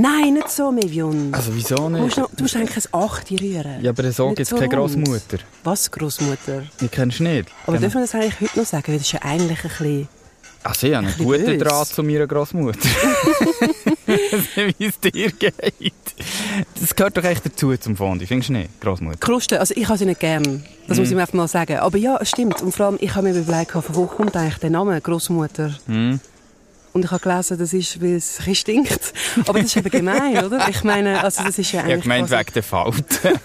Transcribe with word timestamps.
Nein, 0.00 0.34
nicht 0.34 0.48
so, 0.50 0.70
Mevion. 0.70 1.32
Also 1.32 1.54
wieso 1.54 1.74
Du 1.76 1.88
nicht? 1.88 2.02
musst, 2.02 2.16
noch, 2.18 2.30
du 2.34 2.42
musst 2.44 2.56
eigentlich 2.56 2.76
ein 2.86 2.94
Achte 3.00 3.40
rühren. 3.40 3.82
Ja, 3.82 3.90
aber 3.90 4.12
so 4.12 4.28
gibt 4.28 4.40
es 4.40 4.48
so 4.50 4.56
keine 4.56 4.76
rund. 4.76 4.94
Grossmutter. 4.94 5.38
Was, 5.64 5.90
Großmutter? 5.90 6.62
Die 6.80 6.88
kennst 6.88 7.18
du 7.18 7.24
nicht. 7.24 7.48
Aber 7.64 7.72
Genau. 7.78 7.80
dürfen 7.80 7.94
wir 7.96 8.00
das 8.02 8.14
eigentlich 8.14 8.40
heute 8.40 8.58
noch 8.60 8.66
sagen? 8.66 8.84
Weil 8.88 8.98
das 8.98 9.06
ist 9.06 9.12
ja 9.12 9.22
eigentlich 9.22 9.58
ein 9.64 9.68
bisschen... 9.70 10.08
Also 10.64 10.86
ich 10.88 10.94
habe 10.94 11.06
einen 11.06 11.16
guten 11.18 11.44
böse. 11.44 11.58
Draht 11.58 11.86
zu 11.88 12.02
meiner 12.02 12.26
Grossmutter. 12.26 12.78
Wie 14.78 14.84
es 14.86 14.98
dir 15.00 15.30
geht. 15.32 15.52
Das 16.80 16.94
gehört 16.94 17.16
doch 17.16 17.24
echt 17.24 17.46
dazu 17.46 17.76
zum 17.76 17.96
Fondue, 17.96 18.26
findest 18.26 18.48
du 18.50 18.54
nicht, 18.54 18.80
Grossmutter? 18.80 19.18
Kruste, 19.18 19.60
also 19.60 19.72
ich 19.76 19.86
habe 19.88 19.98
sie 19.98 20.06
nicht 20.06 20.20
gern. 20.20 20.64
Das 20.86 20.96
Mhm. 20.96 21.02
muss 21.02 21.10
ich 21.10 21.14
mir 21.14 21.20
einfach 21.22 21.34
mal 21.34 21.48
sagen. 21.48 21.78
Aber 21.78 21.96
ja, 21.98 22.18
es 22.20 22.30
stimmt. 22.30 22.60
Und 22.62 22.72
vor 22.74 22.86
allem, 22.86 22.98
ich 23.00 23.14
habe 23.14 23.28
mir 23.30 23.38
überlegt, 23.38 23.70
von 23.72 23.82
wo 23.90 24.06
kommt 24.06 24.36
eigentlich 24.36 24.58
der 24.58 24.70
Name 24.70 25.00
Großmutter? 25.00 25.74
Mhm. 25.86 26.20
Und 26.98 27.04
ich 27.04 27.10
habe 27.12 27.22
gelesen, 27.22 27.58
das 27.58 27.72
ist, 27.72 28.02
weil 28.02 28.16
es 28.16 28.40
ein 28.44 28.54
stinkt. 28.56 29.12
Aber 29.46 29.60
das 29.60 29.66
ist 29.68 29.76
eben 29.76 29.88
gemein, 29.90 30.44
oder? 30.44 30.68
Ich 30.68 30.82
meine, 30.82 31.22
also 31.22 31.44
das 31.44 31.56
ist 31.58 31.70
ja 31.70 31.80
Ich 31.86 31.92
eigentlich... 31.92 31.94
habe 31.94 32.02
gemeint, 32.02 32.28
quasi- 32.28 32.40
wegen 32.40 32.52
der 32.54 32.62
Falten. 32.64 33.40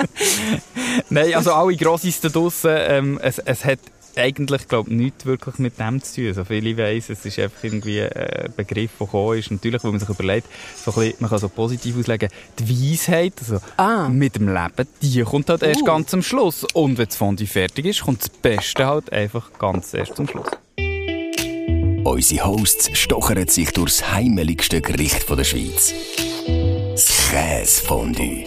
Nein, 1.10 1.34
also 1.34 1.52
alle 1.52 1.76
Grossis 1.76 2.20
da 2.20 2.28
draussen, 2.30 2.70
ähm, 2.74 3.18
es, 3.22 3.38
es 3.40 3.64
hat 3.64 3.78
eigentlich, 4.16 4.66
glaube 4.68 4.90
ich, 4.90 4.96
nichts 4.96 5.26
wirklich 5.26 5.58
mit 5.58 5.78
dem 5.78 6.02
zu 6.02 6.14
tun. 6.22 6.34
So 6.34 6.44
viel 6.44 6.66
ich 6.66 6.76
weiss, 6.76 7.08
es 7.08 7.24
ist 7.24 7.38
einfach 7.38 7.62
irgendwie 7.62 8.00
ein 8.02 8.52
Begriff, 8.56 8.90
der 8.98 9.06
gekommen 9.06 9.38
ist. 9.38 9.50
Natürlich, 9.50 9.84
wo 9.84 9.90
man 9.90 10.00
sich 10.00 10.08
überlegt, 10.08 10.48
so 10.82 10.90
ein 10.90 10.94
bisschen, 10.96 11.14
man 11.20 11.30
kann 11.30 11.38
so 11.38 11.48
positiv 11.48 11.98
auslegen, 11.98 12.28
die 12.58 12.92
Weisheit, 12.92 13.34
also 13.40 13.58
Ah. 13.76 14.08
mit 14.08 14.34
dem 14.36 14.48
Leben, 14.48 14.88
die 15.02 15.22
kommt 15.22 15.48
halt 15.50 15.62
erst 15.62 15.82
Uh. 15.82 15.84
ganz 15.84 16.12
am 16.14 16.22
Schluss. 16.22 16.64
Und 16.74 16.98
wenn 16.98 17.06
das 17.06 17.16
Fondue 17.16 17.46
fertig 17.46 17.84
ist, 17.84 18.02
kommt 18.02 18.22
das 18.22 18.30
Beste 18.30 18.86
halt 18.86 19.12
einfach 19.12 19.50
ganz 19.58 19.94
erst 19.94 20.16
zum 20.16 20.26
Schluss. 20.26 20.48
Unsere 22.04 22.46
Hosts 22.46 22.90
stochern 22.92 23.48
sich 23.48 23.72
durchs 23.72 24.10
heimeligste 24.10 24.80
Gericht 24.80 25.28
der 25.28 25.44
Schweiz. 25.44 25.92
Das 26.92 27.30
Käsefondue. 27.30 28.44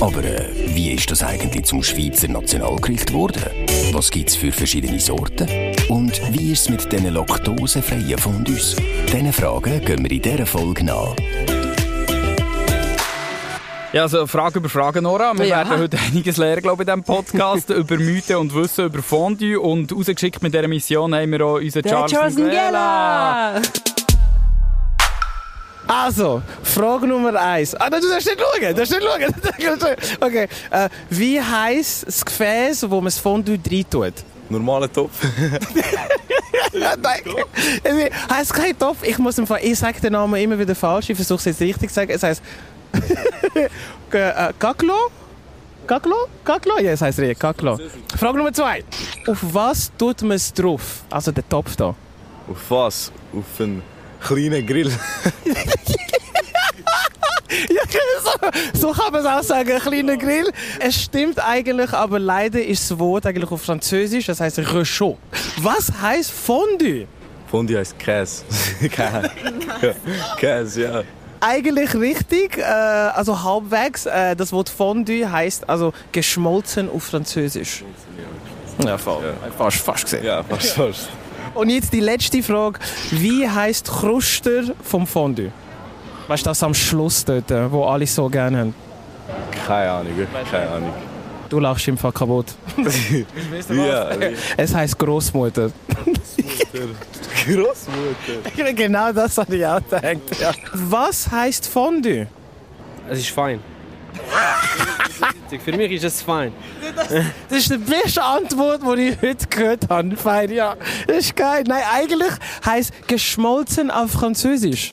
Aber 0.00 0.24
äh, 0.24 0.48
wie 0.74 0.92
ist 0.92 1.10
das 1.10 1.22
eigentlich 1.22 1.64
zum 1.64 1.82
Schweizer 1.82 2.28
Nationalgericht 2.28 3.08
geworden? 3.08 3.42
Was 3.92 4.10
gibt's 4.10 4.36
für 4.36 4.52
verschiedene 4.52 5.00
Sorten? 5.00 5.48
Und 5.88 6.20
wie 6.32 6.52
ist 6.52 6.62
es 6.62 6.68
mit 6.68 6.92
diesen 6.92 7.12
laktosefreien 7.12 8.18
Fondues? 8.18 8.76
Diesen 9.06 9.32
Fragen 9.32 9.84
gehen 9.84 10.04
wir 10.04 10.10
in 10.10 10.22
dieser 10.22 10.46
Folge 10.46 10.84
nach. 10.84 11.16
Ja, 13.98 14.04
also 14.04 14.28
Frage 14.28 14.60
über 14.60 14.68
Frage, 14.68 15.02
Nora. 15.02 15.36
Wir 15.36 15.46
Ja. 15.46 15.56
werden 15.68 15.80
heute 15.82 15.98
einiges 15.98 16.36
lernen, 16.36 16.62
glaube 16.62 16.84
ich, 16.84 16.88
in 16.88 16.94
diesem 16.94 17.02
Podcast 17.02 17.68
über 17.82 17.96
Mythen 17.96 18.36
und 18.36 18.54
Wissen 18.54 18.84
über 18.84 19.02
Fondue. 19.02 19.58
Und 19.58 19.92
rausgeschickt 19.92 20.40
mit 20.40 20.54
dieser 20.54 20.68
Mission 20.68 21.12
haben 21.16 21.32
wir 21.32 21.44
auch 21.44 21.54
unseren 21.56 21.82
Der 21.82 21.90
Charles, 21.92 22.12
Charles 22.12 22.36
Nguela. 22.36 23.60
Also, 25.88 26.42
Frage 26.62 27.08
Nummer 27.08 27.34
eins. 27.40 27.74
Ah, 27.74 27.88
nein, 27.90 28.00
du 28.00 28.08
darfst 28.08 28.28
nicht 28.28 28.38
schauen, 28.40 28.60
du 28.68 28.74
darfst 28.74 28.92
nicht 28.92 29.02
schauen. 29.82 29.96
Okay, 30.20 30.48
äh, 30.70 30.88
wie 31.10 31.42
heisst 31.42 32.06
das 32.06 32.24
Gefäß, 32.24 32.88
wo 32.88 32.96
man 32.96 33.06
das 33.06 33.18
Fondue 33.18 33.58
rein 33.68 33.84
tut? 33.90 34.12
Normaler 34.48 34.92
Topf. 34.92 35.10
Ja, 36.72 36.94
nein. 37.02 37.20
Es 37.82 38.36
heisst 38.36 38.54
kein 38.54 38.78
Topf. 38.78 38.98
Ich 39.02 39.18
muss 39.18 39.38
im 39.38 39.46
Fall, 39.46 39.60
ich 39.62 39.76
sage 39.78 40.00
den 40.00 40.12
Namen 40.12 40.40
immer 40.40 40.56
wieder 40.58 40.74
falsch. 40.76 41.10
Ich 41.10 41.16
versuche 41.16 41.38
es 41.38 41.44
jetzt 41.46 41.60
richtig 41.62 41.88
zu 41.88 41.94
sagen. 41.94 42.10
Es 42.12 42.22
heisst 42.22 42.42
Äh, 44.10 44.52
Gaglo? 44.58 44.94
Gaglo? 45.86 46.16
Gaglo? 46.44 46.78
Ja, 46.80 46.92
es 46.92 47.02
heisst 47.02 47.18
richtig, 47.18 47.38
Gaglo. 47.38 47.78
Frage 48.16 48.38
Nummer 48.38 48.52
zwei. 48.54 48.82
Auf 49.26 49.38
was 49.52 49.92
tut 49.98 50.22
man 50.22 50.32
es 50.32 50.52
drauf? 50.52 51.02
Also 51.10 51.30
der 51.30 51.46
Topf 51.46 51.76
da. 51.76 51.88
Auf 52.50 52.70
was? 52.70 53.12
Auf 53.34 53.60
einen 53.60 53.82
kleinen 54.20 54.66
Grill. 54.66 54.90
Ja, 57.70 57.82
so, 58.22 58.80
so 58.80 58.92
kann 58.92 59.12
man 59.12 59.22
es 59.22 59.26
auch 59.26 59.42
sagen, 59.42 59.72
ein 59.72 59.80
kleiner 59.80 60.16
Grill. 60.16 60.50
Es 60.80 61.02
stimmt 61.02 61.42
eigentlich, 61.42 61.92
aber 61.92 62.18
leider 62.18 62.62
ist 62.62 62.90
das 62.90 62.98
Wort 62.98 63.26
eigentlich 63.26 63.50
auf 63.50 63.62
Französisch, 63.62 64.26
das 64.26 64.40
heißt 64.40 64.58
Rechaux. 64.58 65.16
Was 65.62 65.90
heißt 66.00 66.30
Fondue? 66.30 67.06
Fondue 67.50 67.78
heisst 67.78 67.98
Käse. 67.98 68.44
Käse. 68.90 69.30
Käse, 70.36 70.82
ja. 70.82 71.02
Eigentlich 71.40 71.94
richtig, 71.94 72.58
äh, 72.58 72.62
also 72.62 73.42
halbwegs. 73.42 74.06
Äh, 74.06 74.34
das 74.36 74.52
Wort 74.52 74.68
Fondue 74.68 75.30
heißt 75.30 75.68
also 75.68 75.92
geschmolzen 76.12 76.90
auf 76.90 77.04
Französisch. 77.04 77.84
Ja, 78.84 78.96
voll. 78.96 79.34
Fast, 79.56 79.78
fast 79.78 80.04
gesehen. 80.04 80.24
Ja, 80.24 80.42
fast, 80.42 80.72
fast. 80.72 81.08
Und 81.54 81.70
jetzt 81.70 81.92
die 81.92 82.00
letzte 82.00 82.42
Frage. 82.42 82.78
Wie 83.10 83.48
heißt 83.48 83.88
Kruster 83.88 84.62
vom 84.82 85.06
Fondue? 85.06 85.50
Weißt 86.28 86.44
du, 86.44 86.50
das 86.50 86.62
am 86.62 86.74
Schluss 86.74 87.24
dort, 87.24 87.50
äh, 87.50 87.70
wo 87.72 87.84
alle 87.84 88.06
so 88.06 88.28
gerne 88.28 88.58
haben? 88.58 88.74
Keine 89.66 89.90
Ahnung, 89.90 90.16
wirklich 90.16 90.50
keine 90.50 90.68
Ahnung. 90.70 90.92
Du 91.48 91.58
lachst 91.60 91.88
im 91.88 91.96
Fall 91.96 92.12
kaputt. 92.12 92.46
Ja, 93.70 94.10
Es 94.56 94.74
heißt 94.74 94.98
Großmutter. 94.98 95.70
Großmutter. 97.46 98.72
genau 98.74 99.12
das 99.12 99.38
habe 99.38 99.56
ich 99.56 99.64
auch 99.64 99.80
gedacht. 99.82 100.18
Ja. 100.40 100.52
Was 100.74 101.30
heißt 101.30 101.68
Fondue? 101.68 102.26
Es 103.08 103.20
ist 103.20 103.30
fein. 103.30 103.60
Für 105.64 105.72
mich 105.76 105.92
ist 105.92 106.04
es 106.04 106.20
fein. 106.22 106.52
Das 107.48 107.58
ist 107.58 107.70
die 107.70 107.78
beste 107.78 108.22
Antwort, 108.22 108.82
die 108.82 109.08
ich 109.08 109.22
heute 109.22 109.46
gehört 109.46 109.88
habe. 109.88 110.16
Fein, 110.16 110.50
ja. 110.52 110.76
Das 111.06 111.16
ist 111.18 111.36
geil. 111.36 111.64
Nein, 111.66 111.82
eigentlich 111.94 112.32
heißt 112.66 113.08
geschmolzen 113.08 113.90
auf 113.90 114.10
Französisch. 114.10 114.90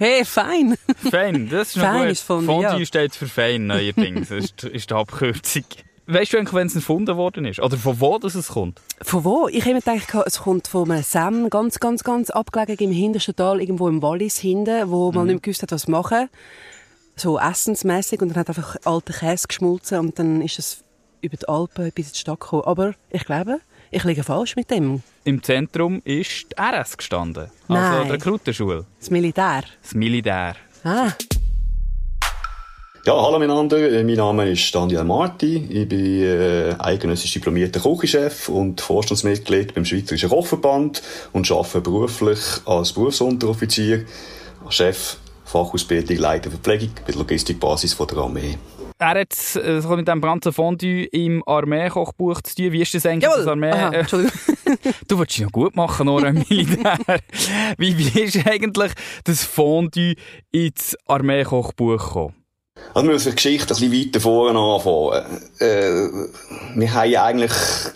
Hey, 0.00 0.24
fein! 0.24 0.76
Fein, 1.10 1.48
das 1.48 1.70
ist 1.70 1.76
noch 1.76 1.82
Fein 1.82 2.02
gut. 2.02 2.12
ist 2.12 2.22
Fondue, 2.22 2.62
ja. 2.62 2.84
steht 2.84 3.16
für 3.16 3.26
fein 3.26 3.66
neuerdings. 3.66 4.28
Das 4.28 4.44
ist, 4.44 4.62
ist 4.62 4.90
die 4.90 4.94
Abkürzung. 4.94 5.64
Weißt 6.06 6.32
du 6.32 6.38
eigentlich, 6.38 6.54
wenn 6.54 6.68
es 6.68 6.76
erfunden 6.76 7.16
worden 7.16 7.44
ist? 7.44 7.58
Oder 7.58 7.76
von 7.76 8.00
wo 8.00 8.16
das 8.16 8.36
es 8.36 8.46
kommt? 8.48 8.80
Von 9.02 9.24
wo? 9.24 9.48
Ich 9.48 9.62
habe 9.62 9.74
mir 9.74 9.80
gedacht, 9.80 10.14
es 10.24 10.38
kommt 10.38 10.68
von 10.68 10.88
einem 10.88 11.02
Sam, 11.02 11.50
ganz, 11.50 11.80
ganz, 11.80 12.04
ganz 12.04 12.30
abgelegen 12.30 12.90
im 12.90 12.92
hintersten 12.92 13.34
Tal, 13.34 13.60
irgendwo 13.60 13.88
im 13.88 14.00
Wallis 14.00 14.38
hinten, 14.38 14.88
wo 14.88 15.10
man 15.10 15.26
nicht 15.26 15.34
mehr 15.34 15.40
gewusst 15.40 15.62
hat, 15.62 15.72
was 15.72 15.88
machen. 15.88 16.28
So 17.16 17.36
essensmäßig 17.36 18.22
und 18.22 18.28
dann 18.28 18.36
hat 18.38 18.48
einfach 18.50 18.76
alter 18.84 19.12
Käse 19.12 19.48
geschmolzen 19.48 19.98
und 19.98 20.18
dann 20.20 20.40
ist 20.42 20.60
es 20.60 20.84
über 21.22 21.36
die 21.36 21.48
Alpen 21.48 21.90
bis 21.90 22.06
in 22.06 22.12
die 22.12 22.18
Stadt 22.20 22.38
gekommen. 22.38 22.62
Aber 22.66 22.94
ich 23.10 23.24
glaube, 23.24 23.58
ich 23.90 24.04
liege 24.04 24.22
falsch 24.22 24.56
mit 24.56 24.70
dem. 24.70 25.02
Im 25.24 25.42
Zentrum 25.42 26.00
ist 26.04 26.46
die 26.52 26.60
RS 26.60 26.96
gestanden. 26.96 27.50
Also 27.68 27.82
Nein. 27.82 28.06
die 28.06 28.12
Rekrutenschule. 28.12 28.84
Das 28.98 29.10
Militär. 29.10 29.62
Das 29.82 29.94
Militär. 29.94 30.54
Ah, 30.84 31.10
Ja, 33.06 33.14
hallo 33.14 33.38
miteinander, 33.38 33.78
Äh, 33.78 34.04
mein 34.04 34.16
Name 34.16 34.50
ist 34.50 34.74
Daniel 34.74 35.04
Marti, 35.04 35.56
ich 35.70 35.88
bin 35.88 36.22
äh, 36.22 36.74
eidgenössisch 36.78 37.32
diplomierter 37.32 37.80
Küchenchef 37.80 38.50
und 38.50 38.80
Vorstandsmitglied 38.82 39.74
beim 39.74 39.84
Schweizerischen 39.86 40.28
Kochverband 40.28 41.00
und 41.32 41.50
arbeite 41.50 41.80
beruflich 41.80 42.38
als 42.66 42.92
Berufsunteroffizier, 42.92 44.04
als 44.64 44.74
Chef 44.74 45.16
Fachausbildung 45.46 46.18
Leiter 46.18 46.50
Verpflegung 46.50 46.90
bei 47.06 47.12
der 47.12 47.16
Logistikbasis 47.20 47.94
von 47.94 48.08
der 48.08 48.18
Armee. 48.18 48.58
Er 49.00 49.20
hat 49.20 49.56
äh, 49.56 49.80
so 49.80 49.96
mit 49.96 50.08
dem 50.08 50.20
ganzen 50.20 50.52
Fondue 50.52 51.04
im 51.04 51.42
Armeekochbuch 51.46 52.42
zu 52.42 52.56
tun. 52.56 52.72
Wie 52.72 52.82
ist 52.82 52.94
das 52.94 53.06
eigentlich? 53.06 53.30
Jawohl. 53.30 53.38
Das 53.38 53.46
Armee 53.46 53.70
Aha, 53.70 53.90
äh, 53.90 54.00
Entschuldigung. 54.00 54.38
du 55.08 55.18
willst 55.18 55.36
dich 55.36 55.44
noch 55.44 55.52
gut 55.52 55.76
machen, 55.76 56.06
Nora, 56.06 56.32
Militär. 56.32 56.98
wie, 57.78 57.96
wie 57.96 58.20
ist 58.22 58.44
eigentlich 58.44 58.92
das 59.22 59.44
Fondue 59.44 60.14
ins 60.50 60.96
Armeekochbuch 61.06 61.98
gekommen? 61.98 62.37
Also 62.94 63.06
wir 63.06 63.14
müssen 63.14 63.30
die 63.30 63.36
Geschichte 63.36 63.74
ein 63.74 63.80
bisschen 63.80 63.92
weiter 63.92 64.20
vorne 64.20 64.58
anfangen. 64.58 65.40
Äh, 65.58 66.08
wir 66.74 66.94
haben 66.94 67.16
eigentlich 67.16 67.52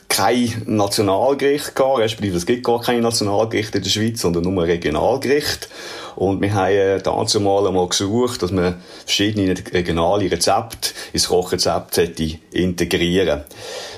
kein 0.09 0.63
Nationalgericht 0.67 1.75
gehabt, 1.75 1.99
respektive 1.99 2.37
es 2.37 2.47
gibt 2.47 2.65
gar 2.65 2.81
keine 2.81 3.01
Nationalgerichte 3.01 3.79
in 3.79 3.85
der 3.85 3.91
Schweiz, 3.91 4.21
sondern 4.21 4.45
nur 4.45 4.63
ein 4.63 4.71
Regionalgericht. 4.71 5.69
Und 6.17 6.43
wir 6.43 6.53
haben 6.53 6.73
äh, 6.73 6.99
dazu 7.01 7.41
mal 7.41 7.67
einmal 7.67 7.89
gesucht, 7.89 8.43
dass 8.43 8.53
man 8.53 8.77
verschiedene 9.05 9.55
regionale 9.73 10.31
Rezepte 10.31 10.91
ins 11.13 11.29
Kochrezept 11.29 11.95
sollte 11.95 12.39
integrieren 12.53 13.43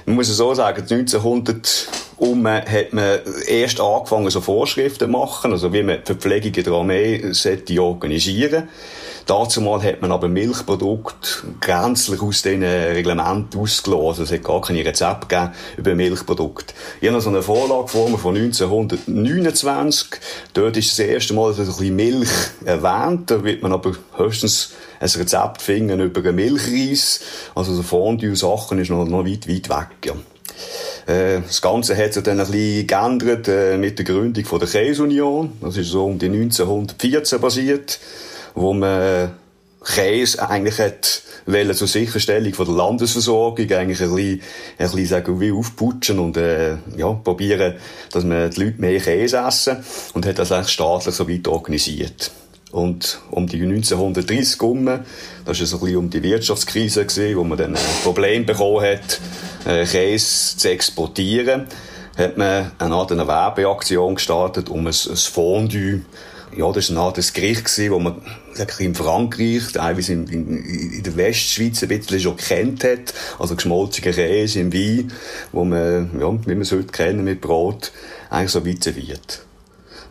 Man 0.06 0.16
muss 0.16 0.28
es 0.28 0.36
so 0.36 0.54
sagen, 0.54 0.82
1900 0.82 1.88
um 2.16 2.46
hat 2.46 2.92
man 2.92 3.18
erst 3.48 3.80
angefangen, 3.80 4.30
so 4.30 4.40
Vorschriften 4.40 5.06
zu 5.06 5.08
machen, 5.08 5.50
also 5.50 5.72
wie 5.72 5.82
man 5.82 5.98
die 5.98 6.06
Verpflegung 6.06 6.52
der 6.52 6.72
Armee 6.72 7.32
sollte 7.32 7.82
organisieren 7.82 8.62
Dazu 8.62 8.68
mal 9.60 9.82
hat 9.82 10.02
man 10.02 10.12
aber 10.12 10.28
Milchprodukte 10.28 11.28
grenzlich 11.60 12.20
aus 12.20 12.42
diesen 12.42 12.62
Reglementen 12.62 13.60
ausgelassen. 13.60 14.06
Also 14.06 14.22
es 14.24 14.32
hat 14.32 14.44
gar 14.44 14.60
keine 14.60 14.84
Rezepte 14.84 15.26
gegeben 15.26 15.52
über 15.76 15.94
Milchprodukte. 15.94 16.74
Ich 17.00 17.08
habe 17.08 17.16
noch 17.16 17.22
so 17.22 17.30
eine 17.30 17.42
Vorlage 17.42 17.88
von 17.88 18.36
1929. 18.36 20.08
Dort 20.52 20.76
ist 20.76 20.90
das 20.90 20.98
erste 20.98 21.34
Mal 21.34 21.52
so 21.52 21.62
ein 21.62 21.68
bisschen 21.68 21.96
Milch 21.96 22.30
erwähnt. 22.64 23.30
Da 23.30 23.42
wird 23.42 23.62
man 23.62 23.72
aber 23.72 23.92
höchstens 24.16 24.72
ein 25.00 25.08
Rezept 25.08 25.62
finden 25.62 26.00
über 26.00 26.20
einen 26.20 26.36
Milchreis. 26.36 27.20
Also 27.54 27.74
so 27.74 27.82
Fondue-Sachen 27.82 28.78
ist 28.78 28.90
noch, 28.90 29.04
noch 29.04 29.24
weit, 29.24 29.48
weit 29.48 29.68
weg, 29.68 29.88
ja. 30.06 30.14
Äh, 31.06 31.42
das 31.42 31.60
Ganze 31.60 31.96
hat 31.96 32.14
sich 32.14 32.22
dann 32.22 32.40
ein 32.40 32.46
bisschen 32.46 32.86
geändert 32.86 33.48
äh, 33.48 33.76
mit 33.76 33.98
der 33.98 34.04
Gründung 34.04 34.44
der 34.58 34.68
Käseunion. 34.68 35.52
Das 35.60 35.76
ist 35.76 35.88
so 35.88 36.06
um 36.06 36.18
die 36.18 36.26
1914 36.26 37.40
passiert, 37.40 37.98
wo 38.54 38.72
man 38.72 39.32
Käse 39.84 40.48
eigentlich 40.48 40.78
hat 40.78 41.22
wollen 41.46 41.74
zur 41.74 41.88
Sicherstellung 41.88 42.54
von 42.54 42.66
der 42.66 42.74
Landesversorgung 42.74 43.70
eigentlich 43.70 44.00
ein 44.00 44.14
bisschen, 44.14 44.40
ein 44.78 44.90
bisschen 44.90 45.06
sagen, 45.06 45.40
wie 45.40 45.52
aufputschen 45.52 46.18
und 46.18 46.36
äh, 46.36 46.76
ja, 46.96 47.12
probieren, 47.12 47.74
dass 48.12 48.24
man 48.24 48.50
die 48.50 48.64
Leute 48.64 48.80
mehr 48.80 49.00
Käse 49.00 49.38
essen 49.46 49.84
und 50.14 50.24
hat 50.26 50.38
das 50.38 50.52
eigentlich 50.52 50.70
staatlich 50.70 51.14
so 51.14 51.28
weit 51.28 51.46
organisiert. 51.46 52.30
Und 52.72 53.20
um 53.30 53.46
die 53.46 53.62
1930 53.62 54.60
herum, 54.60 54.86
das 54.86 55.60
war 55.60 55.66
so 55.66 55.76
ein 55.76 55.80
bisschen 55.80 55.96
um 55.96 56.10
die 56.10 56.22
Wirtschaftskrise, 56.22 57.06
gewesen, 57.06 57.36
wo 57.36 57.44
man 57.44 57.58
dann 57.58 57.76
ein 57.76 57.82
Problem 58.02 58.46
bekommen 58.46 58.84
hat, 58.84 59.20
äh, 59.66 59.84
Käse 59.84 60.56
zu 60.56 60.70
exportieren, 60.70 61.66
hat 62.16 62.36
man 62.36 62.72
eine 62.78 62.94
Art 62.94 63.12
eine 63.12 63.28
Werbeaktion 63.28 64.16
gestartet, 64.16 64.70
um 64.70 64.86
ein, 64.86 64.94
ein 64.94 65.16
Fondue 65.16 66.00
ja, 66.56 66.72
das 66.72 66.90
war 66.90 66.96
eine 66.96 67.06
Art 67.06 67.34
Gericht, 67.34 67.64
gewesen, 67.64 67.90
wo 67.90 67.98
man 67.98 68.20
sag 68.52 68.72
ich, 68.72 68.86
in 68.86 68.94
Frankreich, 68.94 69.72
teilweise 69.72 70.12
in, 70.12 70.26
in, 70.28 70.64
in 70.92 71.02
der 71.02 71.16
Westschweiz 71.16 71.82
ein 71.82 71.88
bisschen 71.88 72.20
schon 72.20 72.36
kennt 72.36 72.84
hat. 72.84 73.14
Also 73.38 73.56
geschmolziger 73.56 74.12
Käse 74.12 74.60
im 74.60 74.72
Wein, 74.72 75.12
wo 75.52 75.64
man, 75.64 76.10
ja, 76.20 76.32
wie 76.46 76.54
man 76.54 76.62
es 76.62 76.72
heute 76.72 76.86
kennen 76.86 77.24
mit 77.24 77.40
Brot, 77.40 77.92
eigentlich 78.30 78.50
so 78.50 78.66
weit 78.66 78.82
serviert. 78.82 79.44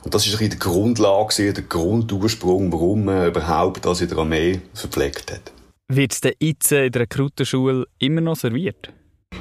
Und 0.03 0.13
das 0.13 0.27
ist 0.27 0.39
ein 0.39 0.49
die 0.49 0.59
Grundlage, 0.59 1.53
der 1.53 1.63
Grundursprung, 1.63 2.71
warum 2.71 3.05
man 3.05 3.27
überhaupt 3.27 3.85
das 3.85 4.01
in 4.01 4.09
der 4.09 4.17
Armee 4.17 4.59
verpflegt 4.73 5.31
hat. 5.31 5.51
Wird 5.87 6.13
es 6.13 6.21
denn 6.21 6.33
jetzt 6.39 6.71
in 6.71 6.91
der 6.91 7.01
Rekrutenschule 7.01 7.85
immer 7.99 8.21
noch 8.21 8.35
serviert? 8.35 8.91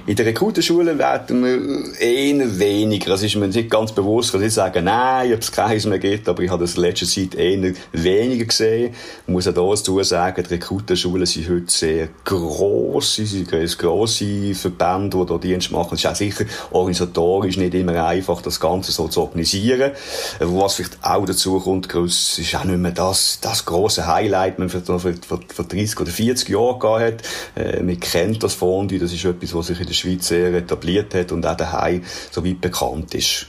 In 0.07 0.17
der 0.17 0.27
Rekrutenschule 0.27 0.99
werden 0.99 1.45
wir 1.45 2.01
eher 2.01 2.59
weniger. 2.59 3.11
Das 3.11 3.23
ist 3.23 3.37
mir 3.37 3.47
nicht 3.47 3.71
ganz 3.71 3.93
bewusst. 3.93 4.29
Ich 4.29 4.33
kann 4.33 4.41
nicht 4.41 4.55
sagen, 4.55 4.85
nein, 4.85 5.33
ob 5.33 5.41
es 5.41 5.53
keins 5.53 5.87
mehr 5.87 6.01
gibt, 6.01 6.29
aber 6.29 6.43
ich 6.43 6.51
habe 6.51 6.63
das 6.63 6.75
in 6.75 6.83
letzter 6.83 7.07
Zeit 7.07 7.37
eher 7.37 7.73
weniger 7.93 8.45
gesehen. 8.45 8.95
Ich 9.27 9.33
muss 9.33 9.47
auch 9.47 9.53
dazu 9.53 10.03
sagen, 10.03 10.43
die 10.43 10.55
Rekrutenschulen 10.55 11.27
sind 11.27 11.49
heute 11.49 11.71
sehr 11.71 12.09
gross. 12.25 13.15
Sie 13.15 13.27
sind 13.27 13.49
grosse 13.79 14.55
Verbände, 14.55 15.25
die 15.25 15.33
hier 15.33 15.39
Dienst 15.39 15.71
machen. 15.71 15.95
Es 15.95 16.01
ist 16.01 16.07
auch 16.07 16.17
sicher 16.17 16.45
organisatorisch 16.71 17.57
nicht 17.57 17.75
immer 17.75 18.05
einfach, 18.05 18.43
das 18.43 18.59
Ganze 18.59 18.93
so 18.93 19.09
zu 19.09 19.23
organisieren. 19.23 19.93
Was 20.41 20.75
vielleicht 20.75 20.99
auch 21.03 21.25
dazu 21.25 21.61
kommt, 21.61 21.95
es 21.95 22.39
ist 22.39 22.55
auch 22.57 22.65
nicht 22.65 22.79
mehr 22.79 22.93
das, 22.93 23.39
das 23.41 23.65
grosse 23.65 24.07
Highlight, 24.07 24.59
man 24.59 24.69
vor 24.69 24.81
30 24.81 26.01
oder 26.01 26.11
40 26.11 26.49
Jahren 26.49 26.79
gehabt 26.81 27.03
hat. 27.03 27.23
Äh, 27.55 27.83
man 27.83 28.01
kennt 28.01 28.43
das 28.43 28.55
Fondue, 28.55 28.99
das 28.99 29.13
ist 29.13 29.25
etwas, 29.25 29.55
was 29.55 29.67
sich 29.69 29.81
in 29.83 29.89
der 29.89 29.95
Schweiz 29.95 30.29
sehr 30.29 30.55
etabliert 30.55 31.15
hat 31.15 31.33
und 31.33 31.47
auch 31.47 31.57
daheim 31.57 32.03
so 32.31 32.45
weit 32.45 32.61
bekannt 32.61 33.15
ist. 33.15 33.47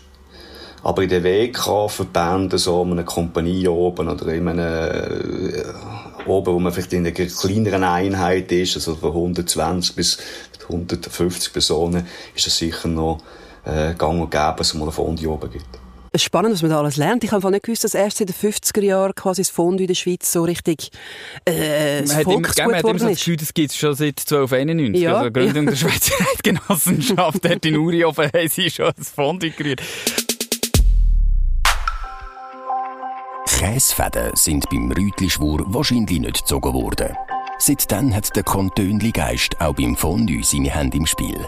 Aber 0.83 1.01
in 1.01 1.09
den 1.09 1.23
WK-Verbänden, 1.23 2.59
so 2.59 2.83
in 2.83 2.91
einer 2.91 3.03
Kompanie 3.03 3.67
oben 3.67 4.09
oder 4.09 4.27
in 4.27 4.47
einem, 4.49 4.59
äh, 4.59 5.63
oben, 6.25 6.53
wo 6.53 6.59
man 6.59 6.73
vielleicht 6.73 6.91
in 6.91 7.07
einer 7.07 7.13
kleineren 7.13 7.85
Einheit 7.85 8.51
ist, 8.51 8.75
also 8.75 8.95
von 8.95 9.11
120 9.11 9.95
bis 9.95 10.17
150 10.63 11.53
Personen, 11.53 12.05
ist 12.35 12.47
es 12.47 12.57
sicher 12.57 12.89
noch 12.89 13.19
äh, 13.63 13.93
gang 13.93 14.21
und 14.21 14.31
gäbe, 14.31 14.55
dass 14.57 14.67
es 14.67 14.73
mal 14.73 14.83
eine 14.83 14.91
Fondue 14.91 15.31
oben 15.31 15.51
gibt. 15.51 15.82
Es 16.15 16.21
ist 16.21 16.25
spannend, 16.25 16.53
was 16.53 16.61
man 16.61 16.69
da 16.69 16.77
alles 16.77 16.97
lernt. 16.97 17.23
Ich 17.23 17.31
habe 17.31 17.49
nicht 17.49 17.63
gewusst, 17.63 17.83
dass 17.83 17.95
erst 17.95 18.21
in 18.21 18.27
den 18.27 18.35
50er 18.35 18.83
Jahren 18.83 19.15
quasi 19.15 19.41
das 19.41 19.49
Fondue 19.49 19.85
in 19.85 19.87
der 19.87 19.95
Schweiz 19.95 20.31
so 20.31 20.43
richtig 20.43 20.91
äh, 21.43 22.03
man 22.03 22.15
hat 22.15 22.25
immer, 22.27 22.35
man 22.67 22.75
hat 22.75 22.83
immer 22.83 22.99
so 22.99 23.07
das 23.07 23.17
Gefühl, 23.17 23.37
das 23.37 23.51
gibt 23.51 23.71
es 23.71 23.77
schon 23.77 23.95
seit 23.95 24.19
1291. 24.19 25.01
Ja, 25.01 25.17
also 25.17 25.31
Gründung 25.31 25.65
ja. 25.65 25.71
der 25.71 25.75
Schweizer 25.75 26.13
Eidgenossenschaft 26.33 27.49
hat 27.49 27.65
in 27.65 27.77
Uriofen 27.77 28.25
haben 28.25 28.47
sie 28.47 28.69
schon 28.69 28.89
ein 28.95 29.03
Fondue 29.03 29.49
gerührt. 29.49 29.81
Käsefäden 33.47 34.35
sind 34.35 34.69
beim 34.69 34.91
Rütli-Schwur 34.91 35.63
wahrscheinlich 35.65 36.19
nicht 36.19 36.41
gezogen 36.41 36.75
worden. 36.75 37.17
Seitdem 37.57 38.13
hat 38.13 38.35
der 38.35 38.43
Kantönli-Geist 38.43 39.59
auch 39.59 39.73
beim 39.73 39.95
Fondue 39.95 40.43
seine 40.43 40.69
Hände 40.69 40.97
im 40.97 41.07
Spiel. 41.07 41.47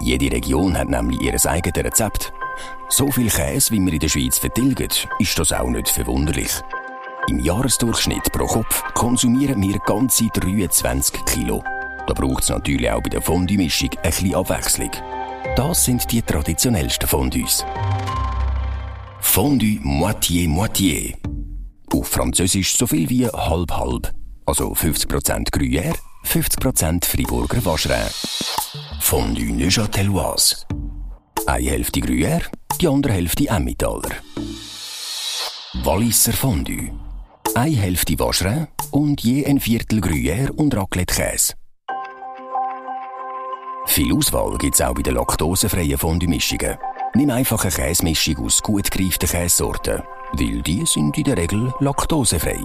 Jede 0.00 0.32
Region 0.32 0.78
hat 0.78 0.88
nämlich 0.88 1.20
ihr 1.20 1.34
eigenes 1.34 1.84
Rezept. 1.84 2.32
So 2.88 3.10
viel 3.10 3.30
Käse, 3.30 3.72
wie 3.72 3.80
wir 3.80 3.92
in 3.92 3.98
der 3.98 4.08
Schweiz 4.08 4.38
vertilgen, 4.38 4.88
ist 5.18 5.38
das 5.38 5.52
auch 5.52 5.68
nicht 5.68 5.88
verwunderlich. 5.88 6.50
Im 7.28 7.40
Jahresdurchschnitt 7.40 8.30
pro 8.32 8.46
Kopf 8.46 8.82
konsumieren 8.94 9.60
wir 9.60 9.78
ganze 9.80 10.28
23 10.28 11.24
Kilo. 11.24 11.62
Da 12.06 12.14
braucht 12.14 12.44
es 12.44 12.50
natürlich 12.50 12.88
auch 12.88 13.02
bei 13.02 13.08
der 13.08 13.20
Fondue-Mischung 13.20 13.90
ein 13.90 14.02
bisschen 14.02 14.34
Abwechslung. 14.34 14.90
Das 15.56 15.84
sind 15.84 16.10
die 16.12 16.22
traditionellsten 16.22 17.08
Fondues. 17.08 17.64
Fondue 19.20 19.80
Moitié-Moitié. 19.82 21.16
Auf 21.92 22.08
Französisch 22.08 22.76
so 22.76 22.86
viel 22.86 23.10
wie 23.10 23.26
halb-halb. 23.26 24.12
Also 24.46 24.72
50% 24.72 25.50
Gruyère, 25.50 25.96
50% 26.24 27.04
Friburger 27.04 27.64
Vacherin. 27.64 28.08
Fondue 29.00 29.52
Neuchâteloise. 29.52 30.64
Eine 31.46 31.70
Hälfte 31.70 32.00
Gruyère, 32.00 32.42
die 32.80 32.88
andere 32.88 33.12
Hälfte 33.12 33.48
Emmentaler. 33.48 34.16
Walliser 35.84 36.32
Fondue. 36.32 36.90
Eine 37.54 37.76
Hälfte 37.76 38.18
Vacherin 38.18 38.66
und 38.90 39.20
je 39.22 39.46
ein 39.46 39.60
Viertel 39.60 40.00
Gruyère 40.00 40.50
und 40.50 40.74
Raclette-Käse. 40.74 41.54
Viel 43.86 44.12
Auswahl 44.12 44.58
gibt 44.58 44.74
es 44.74 44.80
auch 44.80 44.94
bei 44.94 45.02
den 45.02 45.14
laktosefreien 45.14 45.96
Fondue-Mischungen. 45.96 46.78
Nimm 47.14 47.30
einfach 47.30 47.62
eine 47.62 47.72
Käsemischung 47.72 48.44
aus 48.44 48.60
gut 48.60 48.90
gereiften 48.90 49.28
Käsesorten, 49.28 50.02
weil 50.32 50.62
die 50.62 50.84
sind 50.84 51.16
in 51.16 51.24
der 51.24 51.36
Regel 51.36 51.72
laktosefrei. 51.78 52.58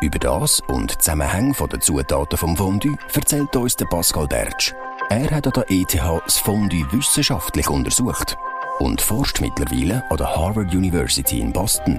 Über 0.00 0.18
das 0.18 0.60
und 0.68 0.92
die 0.92 0.98
Zusammenhänge 0.98 1.54
der 1.70 1.80
Zutaten 1.80 2.38
vom 2.38 2.56
Fondue 2.56 2.96
erzählt 3.14 3.54
uns 3.54 3.76
Pascal 3.76 4.26
Bertsch. 4.26 4.74
Er 5.14 5.30
hat 5.30 5.46
an 5.46 5.52
der 5.54 5.66
ETH 5.68 6.00
das 6.24 6.38
Fondue 6.38 6.86
wissenschaftlich 6.90 7.68
untersucht 7.68 8.38
und 8.78 9.02
forscht 9.02 9.42
mittlerweile 9.42 10.02
an 10.08 10.16
der 10.16 10.34
Harvard 10.34 10.74
University 10.74 11.38
in 11.38 11.52
Boston. 11.52 11.98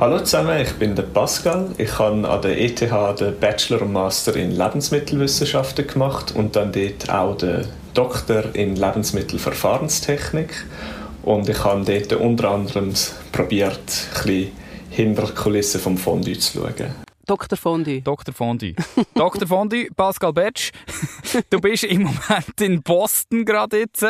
Hallo 0.00 0.18
zusammen, 0.18 0.60
ich 0.60 0.72
bin 0.72 0.96
der 0.96 1.04
Pascal. 1.04 1.70
Ich 1.78 2.00
habe 2.00 2.28
an 2.28 2.42
der 2.42 2.60
ETH 2.60 2.80
den 2.80 3.38
Bachelor 3.38 3.82
und 3.82 3.92
Master 3.92 4.34
in 4.34 4.50
Lebensmittelwissenschaften 4.50 5.86
gemacht 5.86 6.34
und 6.34 6.56
dann 6.56 6.72
dort 6.72 7.08
auch 7.08 7.36
den 7.36 7.64
Doktor 7.94 8.52
in 8.52 8.74
Lebensmittelverfahrenstechnik. 8.74 10.66
Und 11.22 11.48
ich 11.48 11.62
habe 11.62 11.84
dort 11.84 12.20
unter 12.20 12.50
anderem 12.50 12.92
probiert, 13.30 13.78
ein 13.78 14.24
bisschen 14.24 14.52
hinter 14.90 15.26
die 15.26 15.34
Kulissen 15.34 15.80
vom 15.80 15.96
Fondue 15.96 16.36
zu 16.36 16.58
schauen. 16.58 17.11
Dr. 17.32 17.56
Fondue. 17.56 18.02
Dr. 18.02 18.34
Fondue. 18.34 18.74
Dr. 19.14 19.48
Fondue, 19.48 19.88
Pascal 19.96 20.34
Betsch. 20.34 20.70
Du 21.48 21.60
bist 21.60 21.84
im 21.84 22.02
Moment 22.02 22.60
in 22.60 22.82
Boston 22.82 23.46
gerade 23.46 23.78
jetzt. 23.78 24.04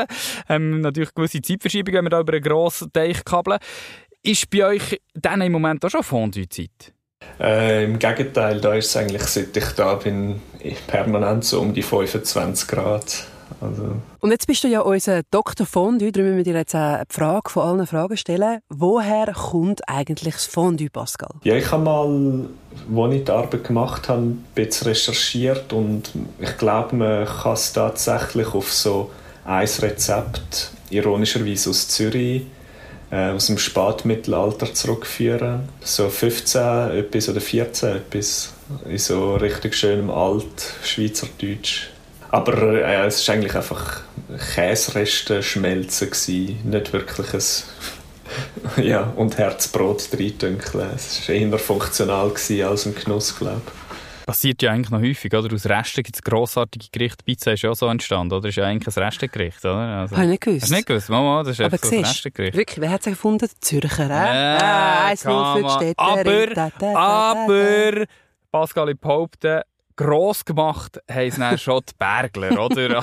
Ähm, 0.49 0.81
natürlich 0.81 1.14
gewisse 1.14 1.41
Zeitverschiebung, 1.41 1.95
wenn 1.95 2.07
wir 2.07 2.11
da 2.11 2.21
über 2.21 2.33
einen 2.33 2.43
grossen 2.43 2.93
Teich 2.93 3.25
kabeln. 3.25 3.61
Ist 4.25 4.50
bei 4.50 4.67
euch 4.67 5.00
dann 5.14 5.41
im 5.41 5.52
Moment 5.52 5.85
auch 5.85 5.91
schon 5.91 6.02
Fondue-Zeit? 6.02 6.93
Äh, 7.38 7.85
Im 7.85 8.00
Gegenteil, 8.00 8.61
da 8.61 8.75
ist 8.75 8.87
es 8.87 8.97
eigentlich, 8.97 9.23
seit 9.23 9.57
ich 9.57 9.69
da 9.76 9.95
bin, 9.95 10.43
permanent 10.88 11.45
so 11.45 11.61
um 11.61 11.73
die 11.73 11.83
25 11.83 12.67
Grad. 12.67 13.29
Also, 13.61 13.97
Und 14.21 14.30
jetzt 14.30 14.47
bist 14.47 14.64
du 14.64 14.68
ja 14.68 14.80
unser 14.80 15.23
Dr. 15.30 15.66
Fondue, 15.66 16.12
darum 16.12 16.30
müssen 16.30 16.38
wir 16.38 16.44
dir 16.44 16.59
jetzt 16.59 16.75
eine 16.75 17.04
Frage 17.09 17.50
von 17.50 17.62
allen 17.62 17.87
Fragen 17.87 18.16
stellen. 18.16 18.61
Woher 18.68 19.32
kommt 19.32 19.88
eigentlich 19.88 20.35
das 20.35 20.47
Fondue, 20.47 20.90
Pascal? 20.90 21.30
ja, 21.44 21.54
ich 21.56 21.71
habe 21.71 21.85
mal, 21.85 22.49
als 22.97 23.14
ich 23.14 23.25
die 23.25 23.30
Arbeit 23.30 23.64
gemacht 23.64 24.09
habe, 24.09 24.23
ein 24.23 24.44
bisschen 24.54 24.88
recherchiert 24.88 25.73
und 25.73 26.11
ich 26.38 26.56
glaube, 26.59 26.97
man 26.97 27.26
kann 27.26 27.52
es 27.52 27.73
tatsächlich 27.73 28.54
auf 28.54 28.73
so 28.73 29.11
ein 29.44 29.68
Rezept, 29.80 30.71
ironischerweise 30.90 31.71
aus 31.71 31.88
Zürich, 31.88 32.42
äh, 33.11 33.30
aus 33.30 33.47
dem 33.47 33.59
Spätmittelalter 33.59 34.73
zurückführen. 34.73 35.68
So 35.80 36.09
15 36.09 36.62
etwas 36.92 37.28
oder 37.28 37.40
14 37.40 37.97
etwas 37.97 38.52
in 38.87 38.99
so 38.99 39.35
richtig 39.35 39.75
schönem 39.75 40.11
Alt-Schweizerdeutsch. 40.11 41.88
Aber 42.33 42.59
äh, 42.62 43.07
es 43.07 43.29
war 43.29 43.35
eigentlich 43.35 43.55
einfach 43.55 44.01
Käsereste 44.55 45.43
schmelzen, 45.43 46.09
gewesen, 46.11 46.59
nicht 46.65 46.93
wirklich 46.93 47.35
ein 47.35 48.83
ja, 48.85 49.12
und 49.17 49.37
Herzbrot 49.37 50.09
reindünkeln. 50.15 50.89
Es 50.97 51.29
war 51.29 51.35
eher 51.35 51.59
funktional 51.59 52.31
gewesen 52.31 52.65
als 52.65 52.87
ein 52.87 52.95
Genuss, 52.95 53.37
glaube 53.39 53.61
ich. 53.67 54.25
Passiert 54.25 54.62
ja 54.62 54.71
eigentlich 54.71 54.91
noch 54.91 55.01
häufig, 55.01 55.35
oder? 55.35 55.53
Aus 55.55 55.67
Resten 55.67 56.03
gibt 56.05 56.17
es 56.17 56.23
grossartige 56.23 56.87
Gerichte. 56.91 57.23
Pizza 57.23 57.53
ist 57.53 57.62
ja 57.62 57.71
auch 57.71 57.75
so 57.75 57.89
entstanden, 57.89 58.33
oder? 58.33 58.49
Ist 58.49 58.57
ja 58.57 58.65
eigentlich 58.65 58.97
ein 58.97 59.03
Restengericht, 59.03 59.62
oder? 59.65 59.77
Also, 59.77 60.15
Habe 60.17 60.25
ich 60.25 60.31
nicht 60.31 60.41
gewusst. 60.43 60.62
Hast 60.62 60.71
du 60.71 60.75
nicht 60.77 60.87
gewusst? 60.87 61.09
Mama, 61.11 61.43
das 61.43 61.53
ist 61.53 61.61
Aber 61.61 61.73
einfach 61.75 61.87
so 61.87 61.95
ein 61.97 62.05
Restengericht. 62.05 62.57
wirklich, 62.57 62.81
wer 62.81 62.91
hat 62.91 63.01
es 63.01 63.07
gefunden? 63.07 63.47
Die 63.53 63.61
Zürcher, 63.61 64.09
äh? 64.09 64.59
Ja, 64.59 65.05
eins 65.07 65.25
null 65.25 65.57
für 65.57 65.62
die. 65.62 65.71
Städte. 65.71 65.99
Aber, 66.97 66.97
aber, 66.97 68.05
Pascal, 68.51 68.89
ich 68.91 68.99
behaupte, 68.99 69.65
gross 69.97 70.45
gemacht 70.45 71.01
haben 71.11 71.29
es 71.29 71.37
dann 71.37 71.59
schon 71.59 71.81
die 71.89 71.95
Bergler, 71.99 72.65
oder? 72.65 73.03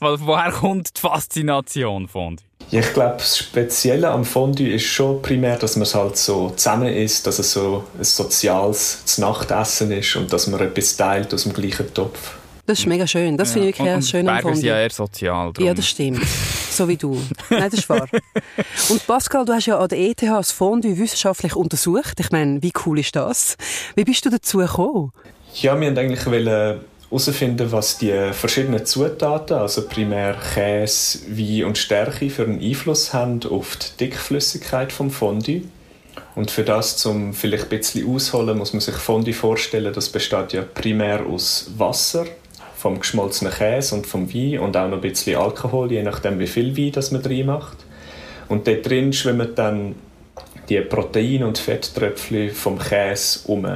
Also, 0.00 0.26
woher 0.26 0.50
kommt 0.52 0.96
die 0.96 1.00
Faszination 1.00 2.08
von 2.08 2.38
Ja, 2.70 2.80
ich 2.80 2.92
glaube, 2.92 3.16
das 3.18 3.38
Spezielle 3.38 4.10
am 4.10 4.24
Fondue 4.24 4.68
ist 4.74 4.84
schon 4.84 5.22
primär, 5.22 5.56
dass 5.56 5.76
man 5.76 5.82
es 5.82 5.94
halt 5.94 6.16
so 6.16 6.50
zusammen 6.50 6.88
isst, 6.88 7.26
dass 7.26 7.38
es 7.38 7.52
so 7.52 7.84
ein 7.98 8.04
soziales 8.04 9.18
Nachtessen 9.18 9.90
ist 9.92 10.16
und 10.16 10.32
dass 10.32 10.46
man 10.46 10.60
etwas 10.60 10.96
teilt 10.96 11.32
aus 11.34 11.44
dem 11.44 11.52
gleichen 11.52 11.92
Topf. 11.92 12.36
Das 12.64 12.78
ist 12.78 12.86
mega 12.86 13.06
schön. 13.08 13.36
Das 13.36 13.52
finde 13.52 13.68
ich 13.68 13.78
wirklich 13.78 13.88
und, 13.88 13.96
und 13.96 14.02
schön 14.04 14.28
am 14.28 14.36
Berger 14.36 14.54
sind 14.54 14.64
ja 14.64 14.72
Fondue. 14.74 14.82
eher 14.82 14.90
sozial. 14.90 15.52
Drum. 15.52 15.66
Ja, 15.66 15.74
das 15.74 15.86
stimmt. 15.88 16.22
So 16.70 16.86
wie 16.88 16.96
du. 16.96 17.20
Nein, 17.50 17.68
das 17.70 17.74
ist 17.80 17.88
wahr. 17.88 18.06
Und 18.88 19.06
Pascal, 19.06 19.44
du 19.44 19.52
hast 19.52 19.66
ja 19.66 19.78
an 19.78 19.88
der 19.88 19.98
ETH 19.98 20.22
das 20.22 20.52
Fondue 20.52 20.96
wissenschaftlich 20.96 21.54
untersucht. 21.54 22.18
Ich 22.20 22.30
meine, 22.30 22.62
wie 22.62 22.72
cool 22.86 23.00
ist 23.00 23.14
das? 23.14 23.56
Wie 23.94 24.04
bist 24.04 24.24
du 24.24 24.30
dazu 24.30 24.58
gekommen? 24.58 25.12
Ja, 25.54 25.78
wir 25.78 25.88
wollten 25.88 25.98
eigentlich 25.98 26.24
herausfinden, 26.24 27.70
was 27.72 27.98
die 27.98 28.12
verschiedenen 28.32 28.86
Zutaten, 28.86 29.58
also 29.58 29.86
primär 29.86 30.34
Käse, 30.54 31.18
Wein 31.28 31.64
und 31.64 31.76
Stärke, 31.76 32.30
für 32.30 32.44
einen 32.44 32.62
Einfluss 32.62 33.12
haben 33.12 33.40
auf 33.50 33.76
die 33.76 34.06
Dickflüssigkeit 34.06 34.92
vom 34.92 35.10
Fondue. 35.10 35.62
Und 36.34 36.50
für 36.50 36.64
das, 36.64 36.96
zum 36.96 37.34
vielleicht 37.34 37.64
ein 37.64 37.78
bisschen 37.78 38.08
ausholen, 38.08 38.56
muss 38.56 38.72
man 38.72 38.80
sich 38.80 38.94
Fondue 38.94 39.34
vorstellen, 39.34 39.92
das 39.92 40.08
besteht 40.08 40.54
ja 40.54 40.62
primär 40.62 41.26
aus 41.26 41.70
Wasser, 41.76 42.24
vom 42.78 42.98
geschmolzenen 42.98 43.52
Käse 43.52 43.94
und 43.94 44.06
vom 44.06 44.32
Wein 44.32 44.58
und 44.58 44.74
auch 44.74 44.88
noch 44.88 44.96
ein 44.96 45.02
bisschen 45.02 45.36
Alkohol, 45.36 45.92
je 45.92 46.02
nachdem 46.02 46.38
wie 46.38 46.46
viel 46.46 46.74
Wein 46.76 46.92
das 46.92 47.10
man 47.10 47.22
drin 47.22 47.46
macht. 47.46 47.76
Und 48.48 48.66
dort 48.66 48.88
drin 48.88 49.12
schwimmen 49.12 49.54
dann 49.54 49.96
die 50.70 50.80
Protein- 50.80 51.44
und 51.44 51.58
Fetttröpfchen 51.58 52.50
vom 52.52 52.78
Käse 52.78 53.40
um. 53.48 53.66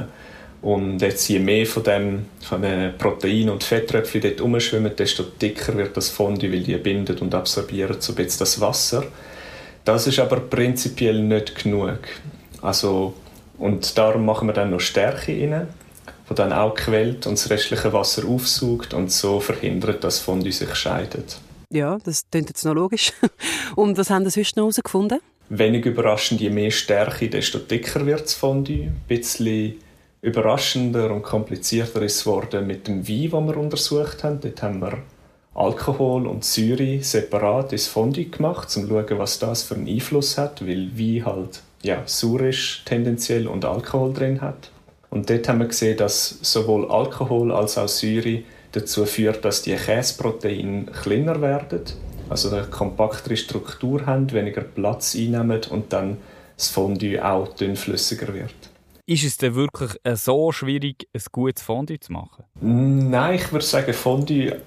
Und 0.61 1.01
jetzt 1.01 1.27
je 1.27 1.39
mehr 1.39 1.65
von, 1.65 1.83
dem, 1.83 2.25
von 2.41 2.61
den 2.61 2.97
Protein- 2.97 3.49
und 3.49 3.63
Fetttröpfchen 3.63 4.21
dort 4.21 4.41
umschwimmen, 4.41 4.95
desto 4.95 5.23
dicker 5.23 5.77
wird 5.77 5.95
das 5.95 6.09
Fondue, 6.09 6.51
weil 6.51 6.61
die 6.61 6.75
bindet 6.77 7.21
und 7.21 7.33
absorbieren 7.35 7.97
so 7.99 8.13
ein 8.13 8.15
bisschen 8.15 8.39
das 8.39 8.59
Wasser. 8.59 9.03
Das 9.85 10.07
ist 10.07 10.19
aber 10.19 10.39
prinzipiell 10.39 11.21
nicht 11.21 11.63
genug. 11.63 11.99
Also, 12.61 13.13
und 13.57 13.97
darum 13.97 14.25
machen 14.25 14.47
wir 14.47 14.53
dann 14.53 14.71
noch 14.71 14.79
Stärke 14.79 15.31
rein, 15.31 15.67
die 16.29 16.33
dann 16.33 16.51
auch 16.51 16.73
quält 16.73 17.27
und 17.27 17.37
das 17.37 17.49
restliche 17.49 17.93
Wasser 17.93 18.27
aufsaugt 18.27 18.93
und 18.93 19.11
so 19.11 19.39
verhindert, 19.39 20.03
dass 20.03 20.19
Fondue 20.19 20.51
sich 20.51 20.73
scheidet. 20.75 21.39
Ja, 21.69 21.97
das 22.03 22.23
klingt 22.31 22.49
jetzt 22.49 22.65
noch 22.65 22.73
logisch. 22.73 23.11
Und 23.75 23.97
was 23.97 24.09
haben 24.09 24.23
Sie 24.23 24.31
sonst 24.31 24.55
noch 24.55 24.63
herausgefunden? 24.63 25.19
Wenig 25.49 25.85
überraschend, 25.85 26.39
je 26.39 26.49
mehr 26.49 26.71
Stärke, 26.71 27.29
desto 27.29 27.59
dicker 27.59 28.05
wird 28.05 28.21
das 28.21 28.33
Fondue. 28.35 28.83
Ein 28.83 29.01
bisschen 29.07 29.75
überraschender 30.21 31.11
und 31.11 31.23
komplizierter 31.23 32.01
ist 32.01 32.17
es 32.17 32.23
geworden 32.23 32.67
mit 32.67 32.87
dem 32.87 33.07
Wein, 33.07 33.29
den 33.29 33.47
wir 33.47 33.57
untersucht 33.57 34.23
haben. 34.23 34.39
Dort 34.41 34.61
haben 34.61 34.81
wir 34.81 34.97
Alkohol 35.53 36.27
und 36.27 36.43
Säure 36.43 37.01
separat 37.01 37.71
ins 37.71 37.87
Fondue 37.87 38.25
gemacht, 38.25 38.67
um 38.77 38.83
zu 38.83 38.87
schauen, 38.87 39.17
was 39.19 39.39
das 39.39 39.63
für 39.63 39.75
einen 39.75 39.87
Einfluss 39.87 40.37
hat, 40.37 40.61
weil 40.61 40.91
Wein 40.97 41.25
halt 41.25 41.61
ja, 41.81 42.03
sauer 42.05 42.51
tendenziell 42.85 43.47
und 43.47 43.65
Alkohol 43.65 44.13
drin 44.13 44.41
hat. 44.41 44.71
Und 45.09 45.29
dort 45.29 45.47
haben 45.47 45.59
wir 45.59 45.67
gesehen, 45.67 45.97
dass 45.97 46.37
sowohl 46.41 46.89
Alkohol 46.91 47.51
als 47.51 47.77
auch 47.77 47.87
Säure 47.87 48.43
dazu 48.73 49.05
führt, 49.05 49.45
dass 49.45 49.61
die 49.61 49.75
Käseproteine 49.75 50.85
kleiner 51.03 51.41
werden, 51.41 51.81
also 52.29 52.49
eine 52.49 52.67
kompaktere 52.67 53.37
Struktur 53.37 54.05
haben, 54.05 54.31
weniger 54.31 54.61
Platz 54.61 55.15
einnehmen 55.15 55.61
und 55.69 55.93
dann 55.93 56.17
das 56.57 56.69
Fondue 56.69 57.23
auch 57.23 57.47
dünnflüssiger 57.55 58.33
wird. 58.33 58.76
Ist 59.09 59.23
es 59.23 59.37
denn 59.37 59.55
wirklich 59.55 59.91
äh, 60.03 60.17
so 60.17 60.51
schwierig, 60.51 61.07
ein 61.13 61.21
gutes 61.31 61.63
Fondue 61.63 61.97
zu 61.97 62.11
machen? 62.11 62.43
Nein, 62.59 63.35
ich 63.35 63.53
würde 63.53 63.65
sagen, 63.65 63.93
Fondue 63.93 64.57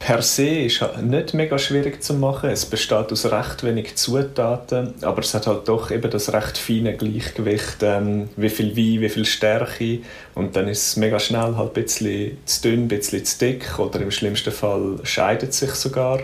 per 0.00 0.22
se 0.22 0.62
ist 0.62 0.80
halt 0.80 1.00
nicht 1.04 1.34
mega 1.34 1.56
schwierig 1.56 2.02
zu 2.02 2.14
machen. 2.14 2.50
Es 2.50 2.66
besteht 2.66 3.12
aus 3.12 3.26
recht 3.26 3.62
wenig 3.62 3.94
Zutaten, 3.94 4.94
aber 5.02 5.20
es 5.20 5.34
hat 5.34 5.46
halt 5.46 5.68
doch 5.68 5.92
eben 5.92 6.10
das 6.10 6.32
recht 6.32 6.58
feine 6.58 6.96
Gleichgewicht, 6.96 7.76
ähm, 7.82 8.28
wie 8.36 8.48
viel 8.48 8.76
Wein, 8.76 9.02
wie 9.02 9.08
viel 9.08 9.24
Stärke 9.24 10.00
und 10.34 10.56
dann 10.56 10.66
ist 10.66 10.88
es 10.88 10.96
mega 10.96 11.20
schnell 11.20 11.54
halt 11.54 11.76
ein 11.76 11.84
bisschen 11.84 12.38
zu 12.46 12.62
dünn, 12.62 12.80
ein 12.84 12.88
bisschen 12.88 13.24
zu 13.24 13.38
dick 13.38 13.78
oder 13.78 14.00
im 14.00 14.10
schlimmsten 14.10 14.52
Fall 14.52 14.98
scheidet 15.04 15.54
sich 15.54 15.70
sogar. 15.74 16.18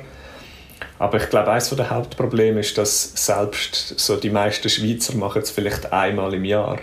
Aber 0.99 1.23
ich 1.23 1.31
glaube, 1.31 1.53
eines 1.53 1.71
der 1.71 1.91
Hauptprobleme 1.91 2.59
ist, 2.59 2.77
dass 2.77 3.13
selbst 3.15 4.01
so 4.01 4.17
die 4.17 4.31
meisten 4.31 4.69
Schweizer 4.69 5.15
machen 5.15 5.43
es 5.43 5.51
vielleicht 5.53 5.93
einmal 5.93 6.35
im 6.35 6.45
Jahr. 6.45 6.81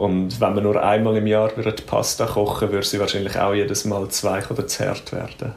Und 0.00 0.40
wenn 0.40 0.54
man 0.54 0.64
nur 0.64 0.82
einmal 0.82 1.14
im 1.18 1.26
Jahr 1.26 1.54
würde 1.56 1.72
Pasta 1.72 2.24
kochen 2.24 2.72
würde 2.72 2.86
sie 2.86 2.98
wahrscheinlich 2.98 3.38
auch 3.38 3.52
jedes 3.52 3.84
Mal 3.84 4.08
zwei 4.08 4.42
oder 4.48 4.66
zu 4.66 4.88
hart 4.88 5.12
werden. 5.12 5.52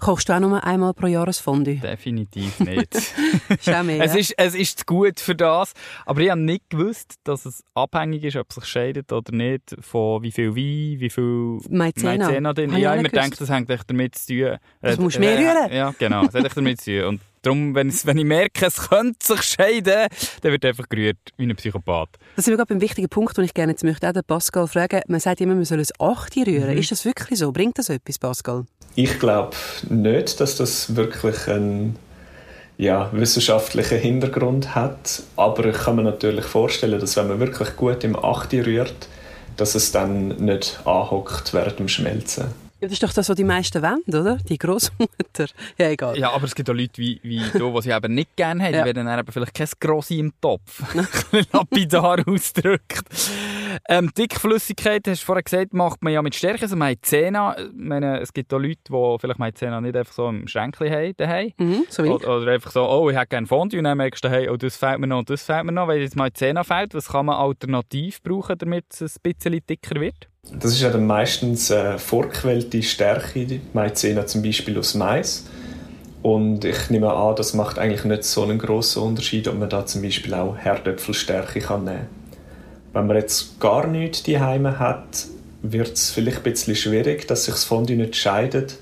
Kochst 0.00 0.28
du 0.28 0.32
auch 0.32 0.40
nur 0.40 0.64
einmal 0.64 0.92
pro 0.94 1.06
Jahr 1.06 1.28
ein 1.28 1.32
Fondue? 1.32 1.76
Definitiv 1.76 2.58
nicht. 2.58 2.92
Schau 3.60 3.84
mehr, 3.84 4.02
es, 4.02 4.16
ist, 4.16 4.34
es 4.36 4.56
ist 4.56 4.80
zu 4.80 4.84
gut 4.84 5.20
für 5.20 5.36
das. 5.36 5.74
Aber 6.06 6.20
ich 6.20 6.28
habe 6.28 6.40
nicht 6.40 6.68
gewusst, 6.70 7.14
dass 7.22 7.46
es 7.46 7.62
abhängig 7.74 8.24
ist, 8.24 8.36
ob 8.36 8.48
es 8.50 8.56
sich 8.56 8.64
scheidet 8.64 9.12
oder 9.12 9.32
nicht, 9.32 9.76
von 9.78 10.24
wie 10.24 10.32
viel 10.32 10.56
Wein, 10.56 10.98
wie 10.98 11.10
viel 11.10 11.60
Maizena. 11.70 12.26
Maizena 12.26 12.52
drin. 12.52 12.70
Habe 12.70 12.78
ich 12.78 12.82
Ich 12.82 12.88
habe 12.88 12.98
immer 12.98 13.08
gedacht, 13.08 13.40
das 13.40 13.48
hängt 13.48 13.70
echt 13.70 13.88
damit 13.88 14.16
zu 14.16 14.26
tun. 14.26 14.58
Das 14.82 14.98
Äh, 14.98 15.00
musst 15.00 15.16
du 15.16 15.20
mehr 15.20 15.38
äh, 15.38 15.48
rühren. 15.48 15.72
Ja, 15.72 15.94
genau. 15.96 16.24
Das 16.26 16.34
hat 16.34 16.44
echt 16.46 16.56
damit 16.56 16.80
zu 16.80 17.00
tun. 17.00 17.08
Und 17.10 17.20
darum, 17.46 17.74
wenn, 17.74 17.92
wenn 18.04 18.18
ich 18.18 18.24
merke, 18.24 18.66
es 18.66 18.88
könnte 18.88 19.26
sich 19.26 19.42
scheiden, 19.42 20.08
dann 20.42 20.52
wird 20.52 20.64
einfach 20.64 20.88
gerührt 20.88 21.18
wie 21.36 21.44
ein 21.44 21.56
Psychopath. 21.56 22.10
Das 22.36 22.46
wir 22.46 22.56
gerade 22.56 22.66
beim 22.66 22.80
wichtigen 22.80 23.08
Punkt, 23.08 23.36
den 23.36 23.44
ich 23.44 23.54
gerne 23.54 23.72
jetzt 23.72 23.84
möchte 23.84 24.08
auch 24.08 24.12
den 24.12 24.24
Pascal 24.24 24.66
fragen. 24.66 25.00
Man 25.08 25.20
sagt 25.20 25.40
immer, 25.40 25.54
man 25.54 25.64
soll 25.64 25.78
ein 25.78 25.86
Achte 25.98 26.46
rühren. 26.46 26.72
Mhm. 26.72 26.78
Ist 26.78 26.90
das 26.90 27.04
wirklich 27.04 27.38
so? 27.38 27.52
Bringt 27.52 27.78
das 27.78 27.88
etwas, 27.88 28.18
Pascal? 28.18 28.64
Ich 28.96 29.18
glaube 29.18 29.56
nicht, 29.88 30.40
dass 30.40 30.56
das 30.56 30.96
wirklich 30.96 31.48
einen 31.48 31.96
ja, 32.76 33.10
wissenschaftlichen 33.12 33.98
Hintergrund 33.98 34.74
hat. 34.74 35.22
Aber 35.36 35.66
ich 35.66 35.76
kann 35.76 35.96
mir 35.96 36.02
natürlich 36.02 36.44
vorstellen, 36.44 37.00
dass 37.00 37.16
wenn 37.16 37.28
man 37.28 37.40
wirklich 37.40 37.76
gut 37.76 38.04
im 38.04 38.16
Achte 38.16 38.64
rührt, 38.64 39.08
dass 39.56 39.74
es 39.74 39.92
dann 39.92 40.28
nicht 40.28 40.80
anhockt 40.84 41.54
während 41.54 41.78
dem 41.78 41.88
Schmelzen. 41.88 42.63
Ja, 42.80 42.88
das 42.88 42.92
ist 42.92 43.02
doch 43.02 43.12
das, 43.12 43.28
was 43.28 43.36
die 43.36 43.44
meisten 43.44 43.82
wollen, 43.82 44.02
oder? 44.08 44.36
Die 44.48 44.58
Großmutter. 44.58 45.46
Ja, 45.78 45.88
egal. 45.88 46.18
Ja, 46.18 46.30
aber 46.30 46.44
es 46.44 46.54
gibt 46.54 46.68
auch 46.70 46.74
Leute 46.74 46.98
wie, 46.98 47.18
wie 47.22 47.40
du, 47.58 47.72
die 47.72 47.82
sie 47.82 47.90
eben 47.90 48.14
nicht 48.14 48.36
gerne 48.36 48.62
haben. 48.62 48.74
Ja. 48.74 48.80
Die 48.80 48.86
werden 48.86 49.06
dann 49.06 49.18
eben 49.18 49.32
vielleicht 49.32 49.54
kein 49.54 49.68
Grossi 49.80 50.18
im 50.18 50.32
Topf. 50.40 50.82
Lapidar 51.52 52.22
ausgedrückt. 52.26 53.02
Ähm, 53.88 54.10
Dickflüssigkeit, 54.16 55.06
hast 55.08 55.22
du 55.22 55.26
vorher 55.26 55.42
gesagt, 55.42 55.72
macht 55.72 56.02
man 56.02 56.12
ja 56.12 56.22
mit 56.22 56.34
Stärke. 56.34 56.62
Also 56.62 56.76
Maizena, 56.76 57.56
meine, 57.74 58.20
es 58.20 58.32
gibt 58.32 58.52
auch 58.52 58.58
Leute, 58.58 58.80
die 58.88 59.16
vielleicht 59.18 59.38
Maizena 59.38 59.80
nicht 59.80 59.96
einfach 59.96 60.12
so 60.12 60.28
im 60.28 60.46
Schränkchen 60.46 60.90
haben 60.90 61.14
daheim. 61.16 61.52
Mhm, 61.58 61.84
so. 61.88 62.02
Oder, 62.02 62.36
oder 62.36 62.52
einfach 62.52 62.70
so, 62.70 62.88
oh, 62.88 63.10
ich 63.10 63.16
hätte 63.16 63.28
gerne 63.28 63.46
Fondue. 63.46 63.78
Und 63.78 63.84
dann 63.84 63.98
merkst 63.98 64.24
du, 64.24 64.28
hey, 64.28 64.48
oh, 64.48 64.56
das 64.56 64.76
fehlt 64.76 65.00
mir 65.00 65.06
noch 65.06 65.18
und 65.18 65.30
das 65.30 65.42
fehlt 65.42 65.64
mir 65.64 65.72
noch. 65.72 65.88
Weil 65.88 66.00
jetzt 66.00 66.16
Maizena 66.16 66.64
fehlt, 66.64 66.94
was 66.94 67.08
kann 67.08 67.26
man 67.26 67.36
alternativ 67.36 68.22
brauchen, 68.22 68.58
damit 68.58 68.86
es 68.90 69.16
ein 69.16 69.22
bisschen 69.22 69.60
dicker 69.66 70.00
wird? 70.00 70.28
Das 70.52 70.72
ist 70.72 70.82
ja 70.82 70.90
dann 70.90 71.06
meistens 71.06 71.70
äh, 71.70 71.98
vorquellte 71.98 72.82
Stärke, 72.82 73.60
Maizena 73.72 74.26
zum 74.26 74.42
Beispiel 74.42 74.78
aus 74.78 74.94
Mais. 74.94 75.44
Und 76.22 76.64
ich 76.64 76.88
nehme 76.90 77.12
an, 77.12 77.36
das 77.36 77.52
macht 77.54 77.78
eigentlich 77.78 78.04
nicht 78.04 78.24
so 78.24 78.44
einen 78.44 78.58
grossen 78.58 79.02
Unterschied, 79.02 79.46
ob 79.48 79.58
man 79.58 79.68
da 79.68 79.84
zum 79.84 80.00
Beispiel 80.00 80.32
auch 80.32 80.56
Herdöpfelstärke 80.56 81.60
kann 81.60 81.84
nehmen 81.84 82.06
Wenn 82.92 83.06
man 83.06 83.16
jetzt 83.16 83.60
gar 83.60 83.86
nichts 83.86 84.22
daheim 84.22 84.78
hat, 84.78 85.26
wird 85.60 85.92
es 85.94 86.10
vielleicht 86.10 86.38
ein 86.38 86.42
bisschen 86.44 86.76
schwierig, 86.76 87.26
dass 87.26 87.44
sich 87.44 87.54
das 87.54 87.64
Fondue 87.64 87.96
nicht 87.96 88.16
scheidet. 88.16 88.76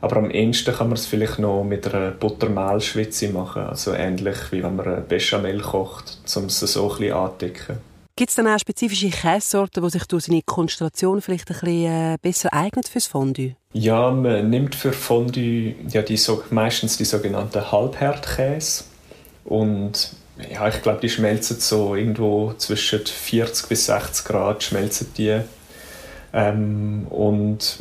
Aber 0.00 0.16
am 0.16 0.30
ehesten 0.30 0.74
kann 0.74 0.88
man 0.88 0.96
es 0.96 1.06
vielleicht 1.06 1.38
noch 1.38 1.64
mit 1.64 1.92
einer 1.92 2.12
Buttermehlschwitze 2.12 3.28
machen. 3.28 3.62
Also 3.62 3.92
ähnlich 3.92 4.36
wie 4.50 4.62
wenn 4.62 4.76
man 4.76 4.86
eine 4.86 5.00
Bechamel 5.00 5.60
kocht, 5.60 6.18
um 6.36 6.44
es 6.44 6.60
so 6.60 6.82
ein 6.82 6.88
bisschen 6.88 7.12
anzudicken. 7.12 7.76
Gibt 8.18 8.30
es 8.30 8.36
dann 8.36 8.48
auch 8.48 8.58
spezifische 8.58 9.10
Käsesorten, 9.10 9.84
die 9.84 9.90
sich 9.90 10.04
durch 10.06 10.24
seine 10.24 10.40
Konstellation 10.40 11.20
vielleicht 11.20 11.50
ein 11.50 11.56
bisschen 11.60 12.14
äh, 12.14 12.16
besser 12.22 12.50
eignen 12.50 12.82
fürs 12.84 13.06
Fondue? 13.06 13.56
Ja, 13.74 14.10
man 14.10 14.48
nimmt 14.48 14.74
für 14.74 14.94
Fondue 14.94 15.74
ja, 15.90 16.00
die, 16.00 16.16
so, 16.16 16.42
meistens 16.48 16.96
die 16.96 17.04
sogenannten 17.04 17.70
Halbherdkäse. 17.70 18.84
Und 19.44 20.12
ja, 20.50 20.66
ich 20.66 20.80
glaube, 20.80 21.00
die 21.02 21.10
schmelzen 21.10 21.60
so 21.60 21.94
irgendwo 21.94 22.54
zwischen 22.54 23.04
40 23.04 23.68
bis 23.68 23.84
60 23.84 24.24
Grad 24.24 24.62
schmelzen 24.62 25.08
die. 25.18 25.42
Ähm, 26.32 27.06
und 27.10 27.76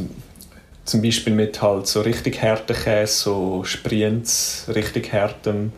zum 0.84 1.02
Beispiel 1.02 1.34
mit 1.34 1.62
halt 1.62 1.88
so 1.88 2.02
richtig 2.02 2.44
harten 2.44 2.76
Käse, 2.76 3.14
so 3.14 3.64
Sprienz, 3.64 4.66
richtig 4.68 5.14
hartem, 5.14 5.72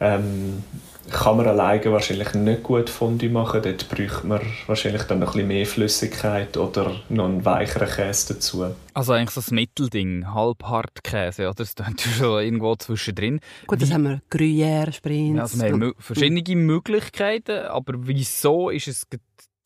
ähm, 0.00 0.64
kann 1.10 1.36
man 1.36 1.46
alleine 1.46 1.92
wahrscheinlich 1.92 2.34
nicht 2.34 2.62
gut 2.62 2.90
Fondue 2.90 3.28
machen. 3.28 3.60
Dort 3.62 3.88
bräuchte 3.88 4.26
man 4.26 4.40
wahrscheinlich 4.66 5.02
dann 5.04 5.20
noch 5.20 5.28
ein 5.28 5.32
bisschen 5.32 5.48
mehr 5.48 5.66
Flüssigkeit 5.66 6.56
oder 6.56 6.94
noch 7.08 7.26
einen 7.26 7.44
weicheren 7.44 7.88
Käse 7.88 8.34
dazu. 8.34 8.66
Also 8.94 9.12
eigentlich 9.12 9.30
so 9.30 9.40
das 9.40 9.50
Mittelding, 9.50 10.32
Halbhartkäse, 10.32 11.44
oder? 11.44 11.54
Das 11.54 11.70
steht 11.72 12.00
schon 12.18 12.42
irgendwo 12.42 12.74
zwischendrin. 12.76 13.40
Gut, 13.66 13.82
das 13.82 13.92
haben 13.92 14.04
wir 14.04 14.20
Gruyère, 14.30 14.92
Sprinz. 14.92 15.36
Ja, 15.36 15.42
also 15.42 15.60
wir 15.60 15.72
haben 15.72 15.94
verschiedene 15.98 16.56
Möglichkeiten, 16.56 17.66
aber 17.66 17.94
wieso 17.96 18.70
ist 18.70 18.88
es 18.88 19.06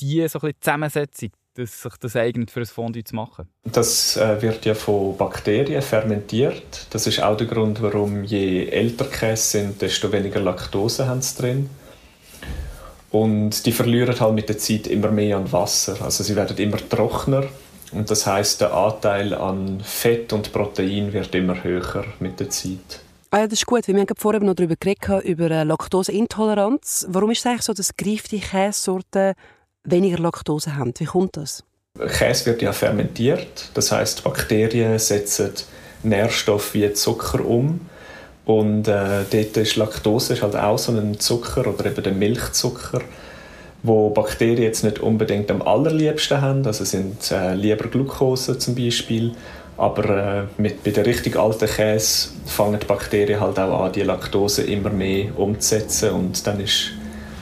die 0.00 0.28
so 0.28 0.38
ein 0.38 0.42
bisschen 0.42 0.54
Zusammensetzung, 0.61 1.30
dass 1.59 1.83
sich 1.83 1.93
das 2.00 2.17
eignet, 2.17 2.50
für 2.50 2.61
ein 2.61 2.67
Fondue 2.67 3.05
zu 3.05 3.15
machen? 3.15 3.49
Das 3.65 4.17
äh, 4.17 4.41
wird 4.41 4.65
ja 4.65 4.75
von 4.75 5.17
Bakterien 5.17 5.83
fermentiert. 5.83 6.87
Das 6.91 7.07
ist 7.07 7.23
auch 7.23 7.37
der 7.37 7.47
Grund, 7.47 7.83
warum 7.83 8.25
je 8.25 8.67
älter 8.69 9.07
Käse 9.07 9.59
sind, 9.59 9.83
desto 9.83 10.11
weniger 10.12 10.41
Laktose 10.41 11.07
haben 11.07 11.23
sie 11.23 11.41
drin. 11.41 11.71
Und 13.11 13.65
die 13.65 13.73
verlieren 13.73 14.19
halt 14.21 14.35
mit 14.35 14.49
der 14.49 14.59
Zeit 14.59 14.87
immer 14.87 15.11
mehr 15.11 15.38
an 15.38 15.50
Wasser. 15.50 15.97
Also 16.03 16.23
sie 16.23 16.37
werden 16.37 16.57
immer 16.59 16.77
trockener. 16.77 17.45
Und 17.93 18.11
das 18.11 18.27
heißt, 18.27 18.61
der 18.61 18.75
Anteil 18.75 19.35
an 19.35 19.81
Fett 19.81 20.33
und 20.33 20.53
Protein 20.53 21.12
wird 21.12 21.35
immer 21.35 21.65
höher 21.65 22.05
mit 22.21 22.38
der 22.38 22.50
Zeit. 22.50 23.00
Ah 23.31 23.41
ja, 23.41 23.47
das 23.47 23.59
ist 23.61 23.67
gut. 23.67 23.87
Wir 23.87 23.95
haben 23.95 24.07
vorhin 24.17 24.45
noch 24.45 24.55
darüber 24.55 24.75
geredet, 24.79 25.25
über 25.25 25.50
äh, 25.50 25.62
Laktoseintoleranz. 25.65 27.07
Warum 27.11 27.31
ist 27.31 27.41
es 27.41 27.47
eigentlich 27.47 27.62
so, 27.62 27.73
dass 27.75 27.97
gereifte 27.97 28.38
Käsesorten 28.38 29.35
weniger 29.90 30.18
Laktose 30.18 30.76
haben? 30.76 30.92
Wie 30.99 31.04
kommt 31.04 31.37
das? 31.37 31.64
Käse 32.07 32.47
wird 32.47 32.62
ja 32.62 32.73
fermentiert. 32.73 33.71
Das 33.75 33.90
heißt, 33.90 34.25
Bakterien 34.25 34.99
setzen 34.99 35.50
Nährstoffe 36.02 36.75
wie 36.75 36.92
Zucker 36.92 37.45
um. 37.45 37.80
Und 38.45 38.88
äh, 38.88 39.25
dort 39.30 39.57
ist 39.57 39.76
Laktose 39.76 40.35
ist 40.35 40.42
halt 40.42 40.57
auch 40.57 40.78
so 40.78 40.92
ein 40.92 41.18
Zucker 41.18 41.66
oder 41.66 41.87
eben 41.87 42.02
der 42.02 42.12
Milchzucker, 42.12 43.02
wo 43.83 44.11
Bakterien 44.11 44.62
jetzt 44.62 44.85
nicht 44.85 45.00
unbedingt 45.00 45.50
am 45.50 45.61
allerliebsten 45.61 46.40
haben. 46.40 46.64
Also 46.66 46.85
sind 46.85 47.30
äh, 47.30 47.54
lieber 47.54 47.88
Glucose 47.88 48.59
zum 48.59 48.75
Beispiel. 48.75 49.33
Aber 49.76 50.49
äh, 50.57 50.61
mit, 50.61 50.83
bei 50.83 50.90
der 50.90 51.04
richtig 51.04 51.37
alten 51.37 51.68
Käse 51.68 52.30
fangen 52.47 52.80
die 52.80 52.87
Bakterien 52.87 53.40
halt 53.40 53.59
auch 53.59 53.85
an, 53.85 53.92
die 53.92 54.02
Laktose 54.02 54.62
immer 54.62 54.90
mehr 54.90 55.38
umzusetzen. 55.38 56.11
Und 56.12 56.47
dann 56.47 56.61
ist 56.61 56.92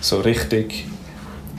so 0.00 0.21
richtig 0.21 0.87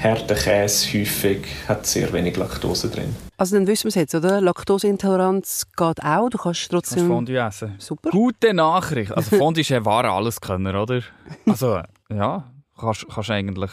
harter 0.03 0.35
Käse 0.35 0.99
häufig 0.99 1.45
hat 1.67 1.85
sehr 1.85 2.11
wenig 2.13 2.37
Laktose 2.37 2.89
drin. 2.89 3.15
Also 3.37 3.55
dann 3.55 3.67
wissen 3.67 3.85
wir 3.85 3.89
es 3.89 3.95
jetzt, 3.95 4.15
oder? 4.15 4.41
Laktoseintoleranz 4.41 5.67
geht 5.75 6.03
auch. 6.03 6.29
Du 6.29 6.37
kannst 6.37 6.69
trotzdem... 6.69 6.99
Kannst 6.99 7.11
Fondue 7.11 7.37
essen. 7.37 7.75
Super. 7.77 8.09
Gute 8.09 8.53
Nachricht. 8.53 9.11
Also 9.11 9.35
Fondue 9.37 9.61
ist 9.61 9.71
ein 9.71 9.85
wahrer 9.85 10.11
Alleskönner, 10.11 10.81
oder? 10.81 11.01
Also, 11.45 11.81
ja, 12.09 12.43
kannst, 12.79 13.07
kannst 13.09 13.29
eigentlich... 13.31 13.71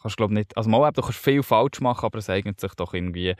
Kannst, 0.00 0.18
glaub, 0.18 0.30
nicht, 0.30 0.54
also 0.54 0.68
mal, 0.68 0.90
du 0.92 1.00
kannst 1.00 1.18
viel 1.18 1.42
falsch 1.42 1.80
machen, 1.80 2.04
aber 2.04 2.18
es 2.18 2.28
eignet 2.28 2.60
sich 2.60 2.74
doch 2.74 2.92
irgendwie 2.92 3.34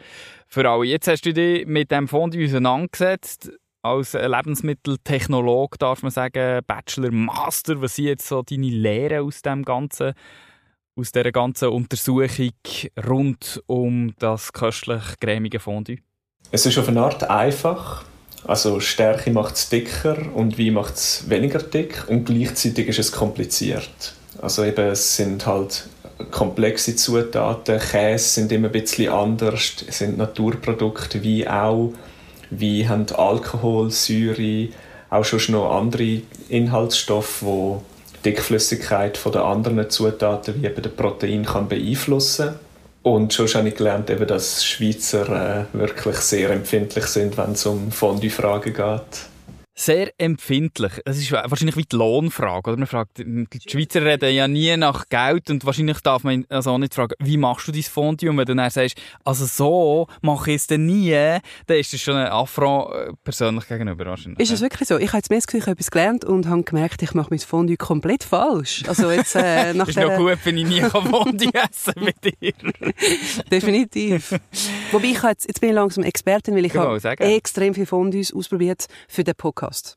für 0.48 0.66
alle. 0.68 0.86
Jetzt 0.86 1.08
hast 1.08 1.26
du 1.26 1.34
dich 1.34 1.66
mit 1.66 1.90
dem 1.90 2.08
Fondue 2.08 2.46
auseinandergesetzt. 2.46 3.52
Als 3.82 4.14
Lebensmitteltechnologe 4.14 5.76
darf 5.76 6.02
man 6.02 6.10
sagen, 6.10 6.62
Bachelor, 6.66 7.10
Master, 7.10 7.82
was 7.82 7.96
sind 7.96 8.06
jetzt 8.06 8.26
so 8.26 8.40
deine 8.42 8.68
Lehren 8.68 9.26
aus 9.26 9.42
dem 9.42 9.62
Ganzen? 9.62 10.14
Aus 10.96 11.12
dieser 11.12 11.32
ganzen 11.32 11.68
Untersuchung 11.68 12.52
rund 13.06 13.62
um 13.66 14.14
das 14.18 14.52
köstlich 14.52 15.02
cremige 15.20 15.60
Fondue? 15.60 15.98
Es 16.50 16.66
ist 16.66 16.78
auf 16.78 16.88
eine 16.88 17.02
Art 17.02 17.24
einfach. 17.24 18.04
Also 18.46 18.78
Stärke 18.78 19.30
macht 19.30 19.54
es 19.54 19.68
dicker 19.70 20.16
und 20.34 20.58
Wein 20.58 20.74
macht 20.74 20.94
es 20.94 21.28
weniger 21.28 21.60
dick 21.60 22.04
und 22.08 22.26
gleichzeitig 22.26 22.88
ist 22.88 22.98
es 22.98 23.12
kompliziert. 23.12 24.14
Also 24.40 24.64
eben, 24.64 24.86
es 24.86 25.16
sind 25.16 25.46
halt 25.46 25.88
komplexe 26.30 26.94
Zutaten, 26.94 27.80
Käse 27.80 28.28
sind 28.28 28.52
immer 28.52 28.68
ein 28.68 28.72
bisschen 28.72 29.10
anders, 29.10 29.76
es 29.88 29.98
sind 29.98 30.18
Naturprodukte, 30.18 31.22
wie 31.22 31.48
auch. 31.48 31.92
Wein 32.50 32.88
haben 32.88 33.06
Alkohol, 33.16 33.90
Säure, 33.90 34.68
auch 35.10 35.24
schon 35.24 35.54
noch 35.54 35.74
andere 35.74 36.20
Inhaltsstoffe, 36.48 37.40
die 37.40 37.93
Dickflüssigkeit 38.24 39.16
von 39.16 39.32
den 39.32 39.42
anderen 39.42 39.90
Zutaten 39.90 40.60
wie 40.60 40.66
eben 40.66 40.82
der 40.82 40.90
Protein 40.90 41.44
kann 41.44 41.68
beeinflussen. 41.68 42.54
Und 43.02 43.34
schon 43.34 43.48
habe 43.48 43.68
ich 43.68 43.74
gelernt, 43.76 44.08
eben, 44.08 44.26
dass 44.26 44.64
Schweizer 44.64 45.66
äh, 45.74 45.78
wirklich 45.78 46.16
sehr 46.16 46.50
empfindlich 46.50 47.04
sind, 47.04 47.36
wenn 47.36 47.52
es 47.52 47.66
um 47.66 47.92
Fondue-Fragen 47.92 48.72
geht 48.72 49.33
sehr 49.74 50.12
empfindlich. 50.18 50.92
Es 51.04 51.18
ist 51.18 51.32
wahrscheinlich 51.32 51.76
wie 51.76 51.84
die 51.84 51.96
Lohnfrage. 51.96 52.70
Oder? 52.70 52.78
Man 52.78 52.86
fragt, 52.86 53.18
die 53.18 53.46
Schweizer 53.66 54.04
reden 54.04 54.32
ja 54.32 54.46
nie 54.46 54.76
nach 54.76 55.08
Geld 55.08 55.50
und 55.50 55.64
wahrscheinlich 55.66 56.00
darf 56.00 56.22
man 56.22 56.46
also 56.48 56.70
auch 56.70 56.78
nicht 56.78 56.94
fragen, 56.94 57.14
wie 57.18 57.36
machst 57.36 57.66
du 57.66 57.72
dein 57.72 57.82
Fondue? 57.82 58.30
Und 58.30 58.38
wenn 58.38 58.46
du 58.46 58.54
dann 58.54 58.70
sagst, 58.70 59.00
also 59.24 59.46
so 59.46 60.06
mache 60.22 60.52
ich 60.52 60.56
es 60.56 60.66
dann 60.68 60.86
nie, 60.86 61.10
dann 61.66 61.76
ist 61.76 61.92
das 61.92 62.00
schon 62.00 62.14
ein 62.16 62.28
Affront 62.28 62.94
äh, 62.94 63.12
persönlich 63.24 63.66
gegenüber 63.66 64.06
wahrscheinlich. 64.06 64.38
Ist 64.38 64.52
es 64.52 64.60
wirklich 64.60 64.88
so? 64.88 64.96
Ich 64.98 65.08
habe 65.08 65.18
jetzt 65.18 65.30
mehr 65.30 65.38
das 65.38 65.46
Gefühl, 65.46 65.60
ich 65.60 65.66
habe 65.66 65.72
etwas 65.72 65.90
gelernt 65.90 66.24
und 66.24 66.46
habe 66.46 66.62
gemerkt, 66.62 67.02
ich 67.02 67.14
mache 67.14 67.28
mein 67.30 67.40
Fondue 67.40 67.76
komplett 67.76 68.22
falsch. 68.22 68.84
Also 68.86 69.10
jetzt, 69.10 69.34
äh, 69.34 69.74
nach 69.74 69.88
ist 69.88 69.98
noch 69.98 70.16
gut, 70.16 70.38
wenn 70.44 70.56
ich 70.56 70.66
nie 70.66 70.80
Fondue 70.90 71.50
essen 71.52 71.94
mit 71.96 72.24
dir. 72.24 72.52
Definitiv. 73.50 74.38
Wobei 74.92 75.06
ich 75.08 75.22
jetzt, 75.22 75.48
jetzt 75.48 75.60
bin 75.60 75.70
ich 75.70 75.74
langsam 75.74 76.04
Expertin, 76.04 76.54
weil 76.54 76.66
ich 76.66 76.74
habe 76.74 77.00
extrem 77.20 77.74
viele 77.74 77.86
Fondues 77.86 78.32
ausprobiert 78.32 78.86
für 79.08 79.24
den 79.24 79.34
Podcast. 79.34 79.54
Podcast. 79.54 79.96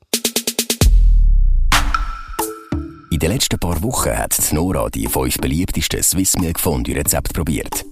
In 3.10 3.18
den 3.18 3.32
letzten 3.32 3.58
paar 3.58 3.82
Wochen 3.82 4.16
hat 4.16 4.36
Nora 4.52 4.88
die 4.88 5.06
fünf 5.06 5.38
beliebtesten 5.38 6.02
Swiss 6.02 6.36
Milk 6.38 6.60
Fondue 6.60 6.94
Rezepte 6.94 7.32
probiert. 7.32 7.84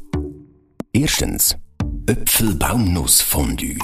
Erstens 0.93 1.57
Äpfelbaumnuss 2.07 3.23
Fondue. 3.23 3.79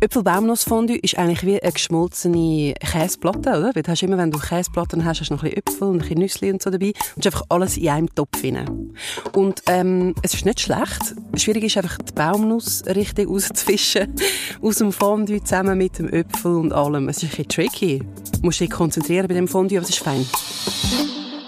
Äpfelbaumnussfondue 0.00 0.98
ist 0.98 1.16
eigentlich 1.16 1.44
wie 1.44 1.60
eine 1.60 1.72
geschmolzene 1.72 2.74
Käseplatte, 2.74 3.50
oder? 3.50 3.70
Weil 3.74 3.82
du 3.82 3.90
hast 3.90 4.02
immer, 4.02 4.18
wenn 4.18 4.30
du 4.30 4.38
Käseplatten 4.38 5.04
hast, 5.04 5.20
hast 5.20 5.30
du 5.30 5.34
noch 5.34 5.42
ein 5.42 5.50
bisschen 5.50 5.66
Äpfel 5.66 5.88
und 5.88 5.94
ein 5.94 5.98
bisschen 6.00 6.18
Nüsse 6.18 6.52
und 6.52 6.62
so 6.62 6.70
dabei. 6.70 6.92
Und 7.16 7.26
einfach 7.26 7.42
alles 7.48 7.76
in 7.78 7.88
einem 7.88 8.14
Topf 8.14 8.44
rein. 8.44 8.92
Und 9.32 9.62
ähm, 9.68 10.14
es 10.22 10.34
ist 10.34 10.44
nicht 10.44 10.60
schlecht. 10.60 11.14
Schwierig 11.36 11.64
ist 11.64 11.76
einfach, 11.78 11.96
die 11.98 12.12
Baumnuss 12.12 12.84
richtig 12.86 13.28
rauszufischen 13.28 14.14
aus 14.62 14.76
dem 14.76 14.92
Fondue 14.92 15.42
zusammen 15.42 15.78
mit 15.78 15.98
dem 15.98 16.08
Äpfel 16.10 16.56
und 16.56 16.72
allem. 16.72 17.08
Es 17.08 17.22
ist 17.22 17.24
ein 17.24 17.28
bisschen 17.30 17.48
tricky. 17.48 18.02
Du 18.32 18.40
musst 18.42 18.60
dich 18.60 18.70
konzentrieren 18.70 19.28
bei 19.28 19.34
dem 19.34 19.48
Fondue, 19.48 19.78
aber 19.78 19.84
es 19.84 19.90
ist 19.90 20.00
fein. 20.00 20.26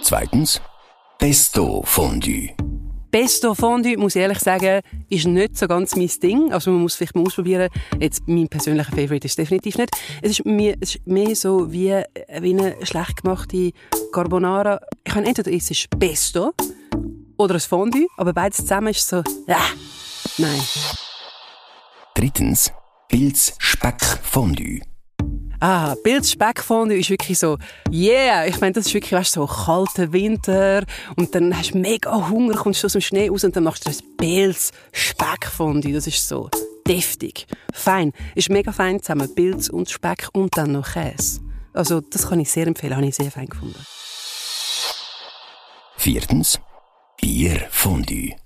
Zweitens 0.03 0.61
Pesto 1.19 1.83
Fondue. 1.85 2.68
Pesto 3.21 3.53
Fondue, 3.53 3.97
muss 3.97 4.15
ich 4.15 4.23
ehrlich 4.23 4.39
sagen, 4.39 4.81
ist 5.09 5.27
nicht 5.27 5.59
so 5.59 5.67
ganz 5.67 5.97
mein 5.97 6.09
Ding. 6.23 6.53
Also 6.53 6.71
man 6.71 6.83
muss 6.83 6.95
vielleicht 6.95 7.17
mal 7.17 7.27
ausprobieren. 7.27 7.69
Jetzt, 7.99 8.29
mein 8.29 8.47
persönlicher 8.47 8.93
Favorite 8.93 9.27
ist 9.27 9.37
definitiv 9.37 9.77
nicht. 9.77 9.91
Es 10.23 10.31
ist 10.39 10.47
mehr, 10.47 10.77
es 10.81 10.95
ist 10.95 11.05
mehr 11.05 11.35
so 11.35 11.73
wie, 11.73 12.01
wie 12.41 12.57
eine 12.57 12.77
schlecht 12.87 13.25
gemachte 13.25 13.73
Carbonara. 14.13 14.79
Ich 15.03 15.17
meine, 15.17 15.27
entweder 15.27 15.51
ist 15.51 15.69
es 15.69 15.89
Pesto 15.99 16.53
oder 17.37 17.55
ein 17.55 17.61
Fondue, 17.61 18.07
aber 18.19 18.33
beides 18.33 18.59
zusammen 18.59 18.89
ist 18.89 19.09
so, 19.09 19.17
äh, 19.17 19.57
nein. 20.39 20.61
Drittens, 22.15 22.71
Pilz 23.09 23.55
Speck 23.59 24.01
Fondue. 24.23 24.88
Ah, 25.61 25.97
Pilzspeckfondue 26.05 26.99
ist 26.99 27.11
wirklich 27.11 27.37
so, 27.39 27.59
yeah, 27.91 28.47
ich 28.47 28.61
meine, 28.61 28.75
das 28.75 28.87
ist 28.87 28.95
wirklich, 28.95 29.13
weißt, 29.13 29.33
so 29.33 29.47
kalter 29.47 30.13
Winter 30.13 30.85
und 31.17 31.35
dann 31.35 31.57
hast 31.57 31.75
du 31.75 31.79
mega 31.79 32.29
Hunger, 32.29 32.55
kommst 32.55 32.83
du 32.83 32.87
aus 32.87 32.93
dem 32.93 33.01
Schnee 33.01 33.29
raus 33.29 33.43
und 33.43 33.57
dann 33.57 33.65
machst 33.65 33.85
du 33.85 33.91
ein 33.91 33.97
Pilzspeckfondue. 34.19 35.93
Das 35.93 36.07
ist 36.07 36.29
so 36.29 36.49
deftig. 36.87 37.47
Fein. 37.73 38.13
Ist 38.37 38.51
mega 38.51 38.71
fein 38.73 39.03
zusammen. 39.03 39.35
Pilz 39.35 39.69
und 39.69 39.91
Speck 39.91 40.29
und 40.33 40.57
dann 40.57 40.73
noch 40.73 40.93
Käse. 40.93 41.41
Also, 41.73 42.01
das 42.01 42.29
kann 42.29 42.41
ich 42.41 42.51
sehr 42.51 42.67
empfehlen, 42.67 42.97
habe 42.97 43.07
ich 43.07 43.17
sehr 43.17 43.31
fein 43.31 43.47
gefunden. 43.47 43.85
Viertens, 45.97 46.61
Bierfondue. 47.21 48.37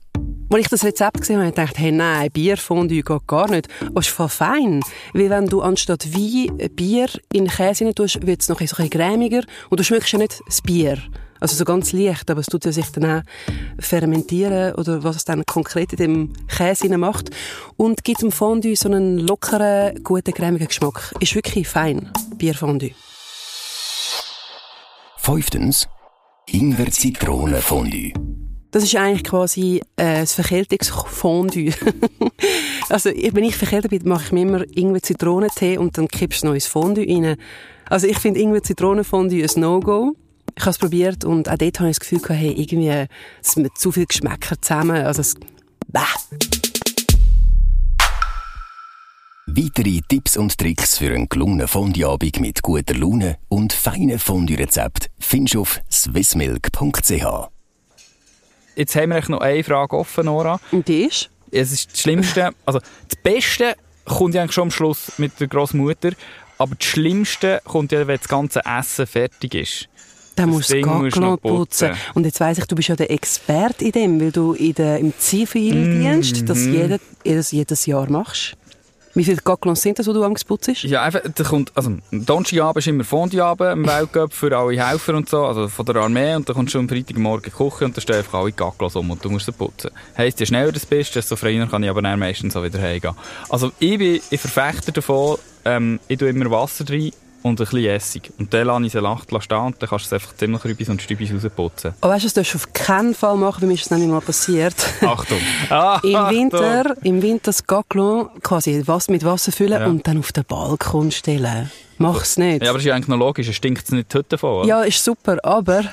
Als 0.52 0.60
ich 0.60 0.68
das 0.68 0.84
Rezept 0.84 1.18
gesehen 1.18 1.40
habe, 1.40 1.46
habe 1.50 1.70
ich 1.72 1.78
hey, 1.78 1.92
nein, 1.92 2.30
Bierfondue 2.30 3.02
geht 3.02 3.26
gar 3.26 3.50
nicht. 3.50 3.68
Aber 3.80 4.00
es 4.00 4.08
ist 4.08 4.14
voll 4.14 4.28
fein. 4.28 4.82
Weil 5.14 5.30
wenn 5.30 5.46
du 5.46 5.62
anstatt 5.62 6.12
Wein 6.12 6.58
Bier 6.76 7.08
in 7.32 7.48
Käse 7.48 7.86
rein 7.86 7.94
tust, 7.94 8.26
wird 8.26 8.42
es 8.42 8.50
noch 8.50 8.60
ein 8.60 8.66
bisschen 8.66 8.90
cremiger. 8.90 9.44
Und 9.70 9.80
du 9.80 9.84
schmeckst 9.84 10.12
ja 10.12 10.18
nicht 10.18 10.42
das 10.44 10.60
Bier. 10.60 10.98
Also 11.40 11.56
so 11.56 11.64
ganz 11.64 11.92
leicht, 11.92 12.30
aber 12.30 12.40
es 12.40 12.46
tut 12.46 12.66
ja 12.66 12.72
sich 12.72 12.86
dann 12.90 13.06
auch 13.06 13.22
fermentieren 13.80 14.74
oder 14.74 15.02
was 15.02 15.16
es 15.16 15.24
dann 15.24 15.46
konkret 15.46 15.94
in 15.94 15.98
dem 15.98 16.32
Käse 16.48 16.98
macht. 16.98 17.30
Und 17.78 18.04
gibt 18.04 18.20
dem 18.20 18.30
Fondue 18.30 18.76
so 18.76 18.90
einen 18.90 19.20
lockeren, 19.20 20.04
guten, 20.04 20.34
cremigen 20.34 20.68
Geschmack. 20.68 21.14
Ist 21.18 21.34
wirklich 21.34 21.66
fein, 21.66 22.12
Bierfondue. 22.36 22.90
Fünftens, 25.16 25.88
Ingwer-Zitrone-Fondue. 26.46 28.31
Das 28.72 28.82
ist 28.82 28.96
eigentlich 28.96 29.22
quasi 29.22 29.82
äh, 29.96 30.20
das 30.20 30.32
Verkältungsfondue. 30.32 31.74
also 32.88 33.10
wenn 33.10 33.44
ich 33.44 33.54
verkältet 33.54 33.90
bin, 33.90 34.08
mache 34.08 34.24
ich 34.24 34.32
mir 34.32 34.40
immer 34.40 34.60
irgendwie 34.62 35.02
Zitronentee 35.02 35.76
und 35.76 35.98
dann 35.98 36.08
kippst 36.08 36.42
du 36.42 36.46
noch 36.46 36.54
ins 36.54 36.66
Fondue 36.66 37.06
rein. 37.06 37.36
Also 37.90 38.06
ich 38.06 38.18
finde 38.18 38.40
irgendwie 38.40 38.62
Zitronenfondue 38.62 39.44
ein 39.44 39.60
No-Go. 39.60 40.16
Ich 40.56 40.62
habe 40.62 40.70
es 40.70 40.78
probiert 40.78 41.24
und 41.26 41.50
auch 41.50 41.58
dort 41.58 41.80
habe 41.80 41.90
ich 41.90 41.98
das 41.98 42.00
Gefühl 42.00 42.20
gehabt, 42.20 42.40
hey, 42.40 42.52
irgendwie 42.52 43.06
es 43.42 43.56
mit 43.56 43.76
zu 43.76 43.92
viel 43.92 44.06
Geschmäcker 44.06 44.60
zusammen. 44.60 45.04
Also 45.04 45.20
es, 45.20 45.34
bäh. 45.88 46.00
Weitere 49.48 50.00
Tipps 50.08 50.38
und 50.38 50.56
Tricks 50.56 50.96
für 50.96 51.12
einen 51.12 51.28
gelungenen 51.28 51.68
Fondue-Abend 51.68 52.40
mit 52.40 52.62
guter 52.62 52.94
Laune 52.94 53.36
und 53.50 53.74
feinen 53.74 54.18
Fondue-Rezept 54.18 55.10
findest 55.18 55.54
du 55.56 55.60
auf 55.60 55.80
swissmilk.ch. 55.90 57.52
Jetzt 58.76 58.96
haben 58.96 59.10
wir 59.10 59.22
noch 59.28 59.40
eine 59.40 59.62
Frage 59.64 59.96
offen, 59.96 60.26
Nora. 60.26 60.60
Und 60.70 60.88
die 60.88 61.04
ist? 61.04 61.30
es 61.52 61.70
ist 61.72 61.92
das 61.92 62.00
Schlimmste, 62.00 62.50
also 62.64 62.78
das 62.78 63.16
Beste 63.22 63.74
kommt 64.06 64.34
ja 64.34 64.42
eigentlich 64.42 64.54
schon 64.54 64.64
am 64.64 64.70
Schluss 64.70 65.12
mit 65.18 65.38
der 65.38 65.48
Großmutter, 65.48 66.12
aber 66.58 66.74
das 66.74 66.86
Schlimmste 66.86 67.60
kommt 67.64 67.92
ja, 67.92 68.06
wenn 68.06 68.16
das 68.16 68.28
ganze 68.28 68.62
Essen 68.64 69.06
fertig 69.06 69.54
ist. 69.54 69.88
Dann 70.36 70.48
musst 70.48 70.72
du 70.72 70.76
musst 70.86 71.18
noch 71.18 71.36
putzen. 71.36 71.88
putzen. 71.90 71.90
Und 72.14 72.24
jetzt 72.24 72.40
weiss 72.40 72.56
ich, 72.56 72.64
du 72.64 72.74
bist 72.74 72.88
ja 72.88 72.96
der 72.96 73.10
Experte 73.10 73.84
in 73.84 73.92
dem, 73.92 74.20
weil 74.20 74.32
du 74.32 74.54
in 74.54 74.72
der, 74.74 74.98
im 74.98 75.08
Mhm. 75.08 75.14
Zivildienst 75.18 76.48
das 76.48 76.64
jede, 76.64 77.00
jedes, 77.22 77.52
jedes 77.52 77.84
Jahr 77.84 78.08
machst. 78.08 78.56
Wie 79.14 79.24
viele 79.24 79.36
Gaggelons 79.36 79.82
sind 79.82 79.98
das, 79.98 80.06
die 80.06 80.12
du 80.12 80.24
am 80.24 80.34
putzt? 80.34 80.84
Ja, 80.84 81.02
einfach, 81.02 81.20
da 81.34 81.44
kommt, 81.44 81.70
also, 81.74 81.92
Donnerstagabend 82.10 82.78
ist 82.78 82.86
immer 82.86 83.04
Fondue-Abend 83.04 83.72
im 83.72 83.86
Weltcup 83.86 84.32
für 84.32 84.56
alle 84.56 84.82
Helfer 84.82 85.14
und 85.14 85.28
so, 85.28 85.44
also 85.44 85.68
von 85.68 85.84
der 85.84 85.96
Armee, 85.96 86.34
und 86.34 86.48
dann 86.48 86.56
kommst 86.56 86.74
du 86.74 86.78
am 86.78 86.88
Freitagmorgen 86.88 87.52
kochen 87.52 87.86
und 87.86 87.96
dann 87.96 88.00
stehen 88.00 88.16
einfach 88.16 88.40
alle 88.40 88.52
Gacklos 88.52 88.96
um 88.96 89.10
und 89.10 89.22
du 89.22 89.28
musst 89.28 89.46
sie 89.46 89.52
putzen. 89.52 89.90
Heisst, 90.16 90.40
je 90.40 90.46
schneller 90.46 90.72
du 90.72 90.80
bist, 90.80 91.14
desto 91.14 91.36
freier 91.36 91.66
kann 91.66 91.82
ich 91.82 91.90
aber 91.90 92.00
dann 92.00 92.18
meistens 92.18 92.56
auch 92.56 92.62
wieder 92.62 92.80
heimgehen. 92.80 93.14
Also, 93.50 93.70
ich 93.78 93.98
bin 93.98 94.20
ein 94.30 94.38
Verfechter 94.38 94.92
davon, 94.92 95.36
ähm, 95.66 96.00
ich 96.08 96.18
tue 96.18 96.30
immer 96.30 96.50
Wasser 96.50 96.84
rein 96.88 97.12
und 97.42 97.52
ein 97.60 97.64
bisschen 97.64 97.84
Essig. 97.86 98.32
Und 98.38 98.52
dann 98.54 98.66
lasse 98.66 98.84
ich 98.86 98.92
sie 98.92 99.00
Nacht 99.02 99.28
stehen 99.42 99.58
und 99.58 99.82
dann 99.82 99.88
kannst 99.88 100.04
du 100.10 100.14
es 100.16 100.22
einfach 100.22 100.34
ziemlich 100.36 100.64
rübis 100.64 100.88
und 100.88 101.02
stübis 101.02 101.32
rausputzen. 101.32 101.94
Aber 102.00 102.12
weißt 102.14 102.24
du, 102.24 102.26
das 102.28 102.34
darfst 102.34 102.54
du 102.54 102.58
auf 102.58 102.72
keinen 102.72 103.14
Fall 103.14 103.36
machen, 103.36 103.62
weil 103.62 103.68
mir 103.68 103.74
ist 103.74 103.84
das 103.84 103.90
nämlich 103.90 104.08
mal 104.10 104.20
passiert. 104.20 104.74
Achtung! 105.02 105.38
Ah, 105.70 106.00
Im 106.02 106.16
Achtung. 106.16 106.36
Winter, 106.38 106.96
im 107.02 107.22
Winter 107.22 107.42
das 107.44 107.66
Gaggelon 107.66 108.28
quasi 108.42 108.82
was 108.86 109.08
mit 109.08 109.24
Wasser 109.24 109.52
füllen 109.52 109.80
Ja. 109.80 109.86
und 109.86 110.06
dann 110.06 110.18
auf 110.18 110.32
den 110.32 110.44
Balkon 110.44 111.10
stellen. 111.10 111.70
Mach's 111.98 112.36
nicht. 112.36 112.62
Ja, 112.62 112.70
aber 112.70 112.78
das 112.78 112.82
ist 112.84 112.88
ja 112.88 112.94
eigentlich 112.94 113.08
noch 113.08 113.18
logisch, 113.18 113.48
es 113.48 113.54
stinkt 113.54 113.90
nicht 113.92 114.12
Hütte 114.12 114.24
davon. 114.30 114.66
Ja, 114.66 114.82
ist 114.82 115.04
super, 115.04 115.38
aber 115.44 115.84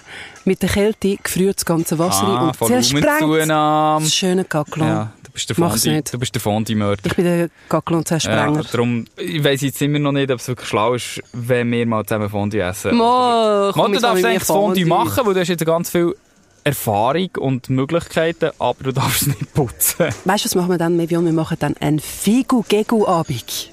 mit 0.46 0.62
der 0.62 0.70
Kälte 0.70 1.18
gefriert 1.18 1.58
das 1.58 1.66
ganze 1.66 2.00
Wasser 2.00 2.24
ah, 2.24 2.36
rein 2.36 2.48
und 2.48 2.56
zersprengt 2.58 3.22
Volumenzunahme. 3.22 4.06
das 4.06 4.16
schöne 4.16 4.44
Gaggelon. 4.46 4.88
Ja, 4.88 5.12
du 5.30 5.34
bist 5.34 5.50
der 5.50 5.56
Mach's 5.60 5.84
Fondi, 5.84 5.96
nicht. 5.98 6.14
du 6.14 6.20
bist 6.20 6.36
der 6.36 6.42
Fondi-Mörder. 6.42 7.02
Ich 7.06 7.16
bin 7.16 7.26
der 7.26 7.50
Gaggelon 7.70 8.02
Ja, 8.02 8.06
zersprenger. 8.06 8.64
darum, 8.72 9.06
ich 9.18 9.44
weiss 9.44 9.62
jetzt 9.62 9.82
immer 9.82 10.00
noch 10.00 10.12
nicht, 10.12 10.30
ob 10.32 10.40
es 10.40 10.48
wirklich 10.48 10.68
schlau 10.68 10.94
ist, 10.96 11.22
wenn 11.34 11.72
wir 11.72 11.86
mal 11.86 12.04
zusammen 12.06 12.30
Fondue 12.30 12.62
essen. 12.62 12.96
Mo, 12.96 13.72
komm 13.74 13.94
du 13.94 14.00
darfst 14.00 14.26
eigentlich 14.26 14.44
Fondue 14.44 14.86
Fondue. 14.86 14.86
machen, 14.88 15.26
weil 15.26 15.34
du 15.34 15.40
hast 15.40 15.48
jetzt 15.50 15.66
ganz 15.66 15.90
viel 15.90 16.16
Erfahrung 16.64 17.30
und 17.40 17.70
Möglichkeiten, 17.70 18.52
aber 18.60 18.84
du 18.84 18.92
darfst 18.92 19.22
es 19.24 19.28
nicht 19.28 19.54
putzen. 19.54 20.08
Weißt 20.26 20.44
du, 20.44 20.50
was 20.50 20.56
machen 20.56 20.70
wir 20.70 20.78
dann, 20.78 20.98
Mevion? 20.98 21.24
Wir 21.26 21.34
machen 21.34 21.58
dann 21.60 21.76
einen 21.78 22.00
Figu-Gegu-Abend. 22.00 23.72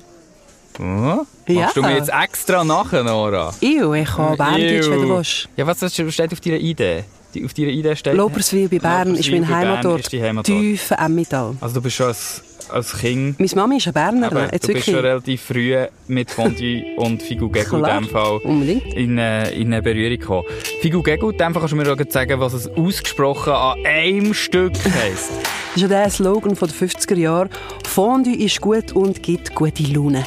Hm? 0.78 1.20
Ja. 1.48 1.60
Machst 1.62 1.76
du 1.76 1.82
mir 1.82 1.96
jetzt 1.96 2.10
extra 2.10 2.64
nachher, 2.64 3.02
Nora? 3.02 3.52
Ew, 3.60 3.94
ich 3.94 4.16
habe 4.18 4.36
Berndeutsch, 4.36 4.90
wenn 4.90 5.02
du 5.02 5.08
willst. 5.16 5.48
Ja, 5.56 5.66
was 5.66 5.78
steht 5.94 6.32
auf 6.32 6.40
deiner 6.40 6.56
Idee? 6.58 7.04
Die, 7.36 7.44
auf 7.44 7.54
deiner 7.54 7.68
Idee 7.68 7.94
steht... 7.96 8.14
Loperswil 8.14 8.68
bei 8.68 8.78
Bern 8.78 9.14
ist 9.14 9.28
Loperswil 9.28 9.40
mein 9.40 9.50
bei 9.50 9.54
Bern 9.60 9.68
Heimatort. 9.78 10.00
ist 10.12 10.12
Heimatort. 10.22 10.46
Tief 10.46 10.90
Emmental. 10.92 11.54
Also 11.60 11.74
du 11.74 11.82
bist 11.82 11.96
schon 11.96 12.06
als, 12.06 12.42
als 12.70 12.96
Kind... 12.98 13.38
Meine 13.38 13.50
Mami 13.54 13.76
ist 13.76 13.86
eine 13.86 13.92
Bernerin. 13.92 14.48
Jetzt 14.52 14.68
du 14.68 14.72
bist 14.72 14.86
schon 14.86 14.94
relativ 14.96 15.42
früh 15.42 15.76
mit 16.08 16.30
Fondue 16.30 16.82
und 16.96 17.22
Figu 17.22 17.48
Gegu 17.50 17.76
in 17.76 17.82
dem 17.84 18.04
Fall 18.08 18.38
Unbedingt. 18.38 18.94
in, 18.94 19.18
äh, 19.18 19.50
in 19.50 19.72
eine 19.72 19.82
Berührung 19.82 20.18
gekommen. 20.18 20.44
Figu 20.80 21.02
Gegu, 21.02 21.30
in 21.30 21.38
dem 21.38 21.52
Fall 21.52 21.60
kannst 21.62 21.72
du 21.72 21.76
mir 21.76 21.96
sagen, 22.10 22.40
was 22.40 22.52
es 22.54 22.68
ausgesprochen 22.68 23.52
an 23.52 23.76
einem 23.84 24.34
Stück 24.34 24.72
heisst. 24.84 25.30
Das 25.76 25.82
ist 25.84 25.90
ja 25.90 26.02
der 26.04 26.10
Slogan 26.10 26.56
von 26.56 26.68
den 26.68 26.88
50er 26.88 27.16
Jahren. 27.18 27.50
Fondue 27.86 28.34
ist 28.34 28.62
gut 28.62 28.92
und 28.92 29.22
gibt 29.22 29.54
gute 29.54 29.82
Laune. 29.82 30.24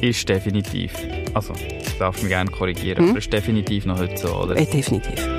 ist 0.00 0.26
definitiv. 0.26 0.90
Also, 1.34 1.52
du 1.52 1.98
darfst 1.98 2.22
mich 2.22 2.30
gerne 2.30 2.50
korrigieren, 2.50 3.02
Hm? 3.02 3.10
aber 3.10 3.18
ist 3.18 3.30
definitiv 3.30 3.84
noch 3.84 3.98
heute 3.98 4.16
so, 4.16 4.28
oder? 4.34 4.56
Äh, 4.56 4.64
definitiv. 4.64 5.35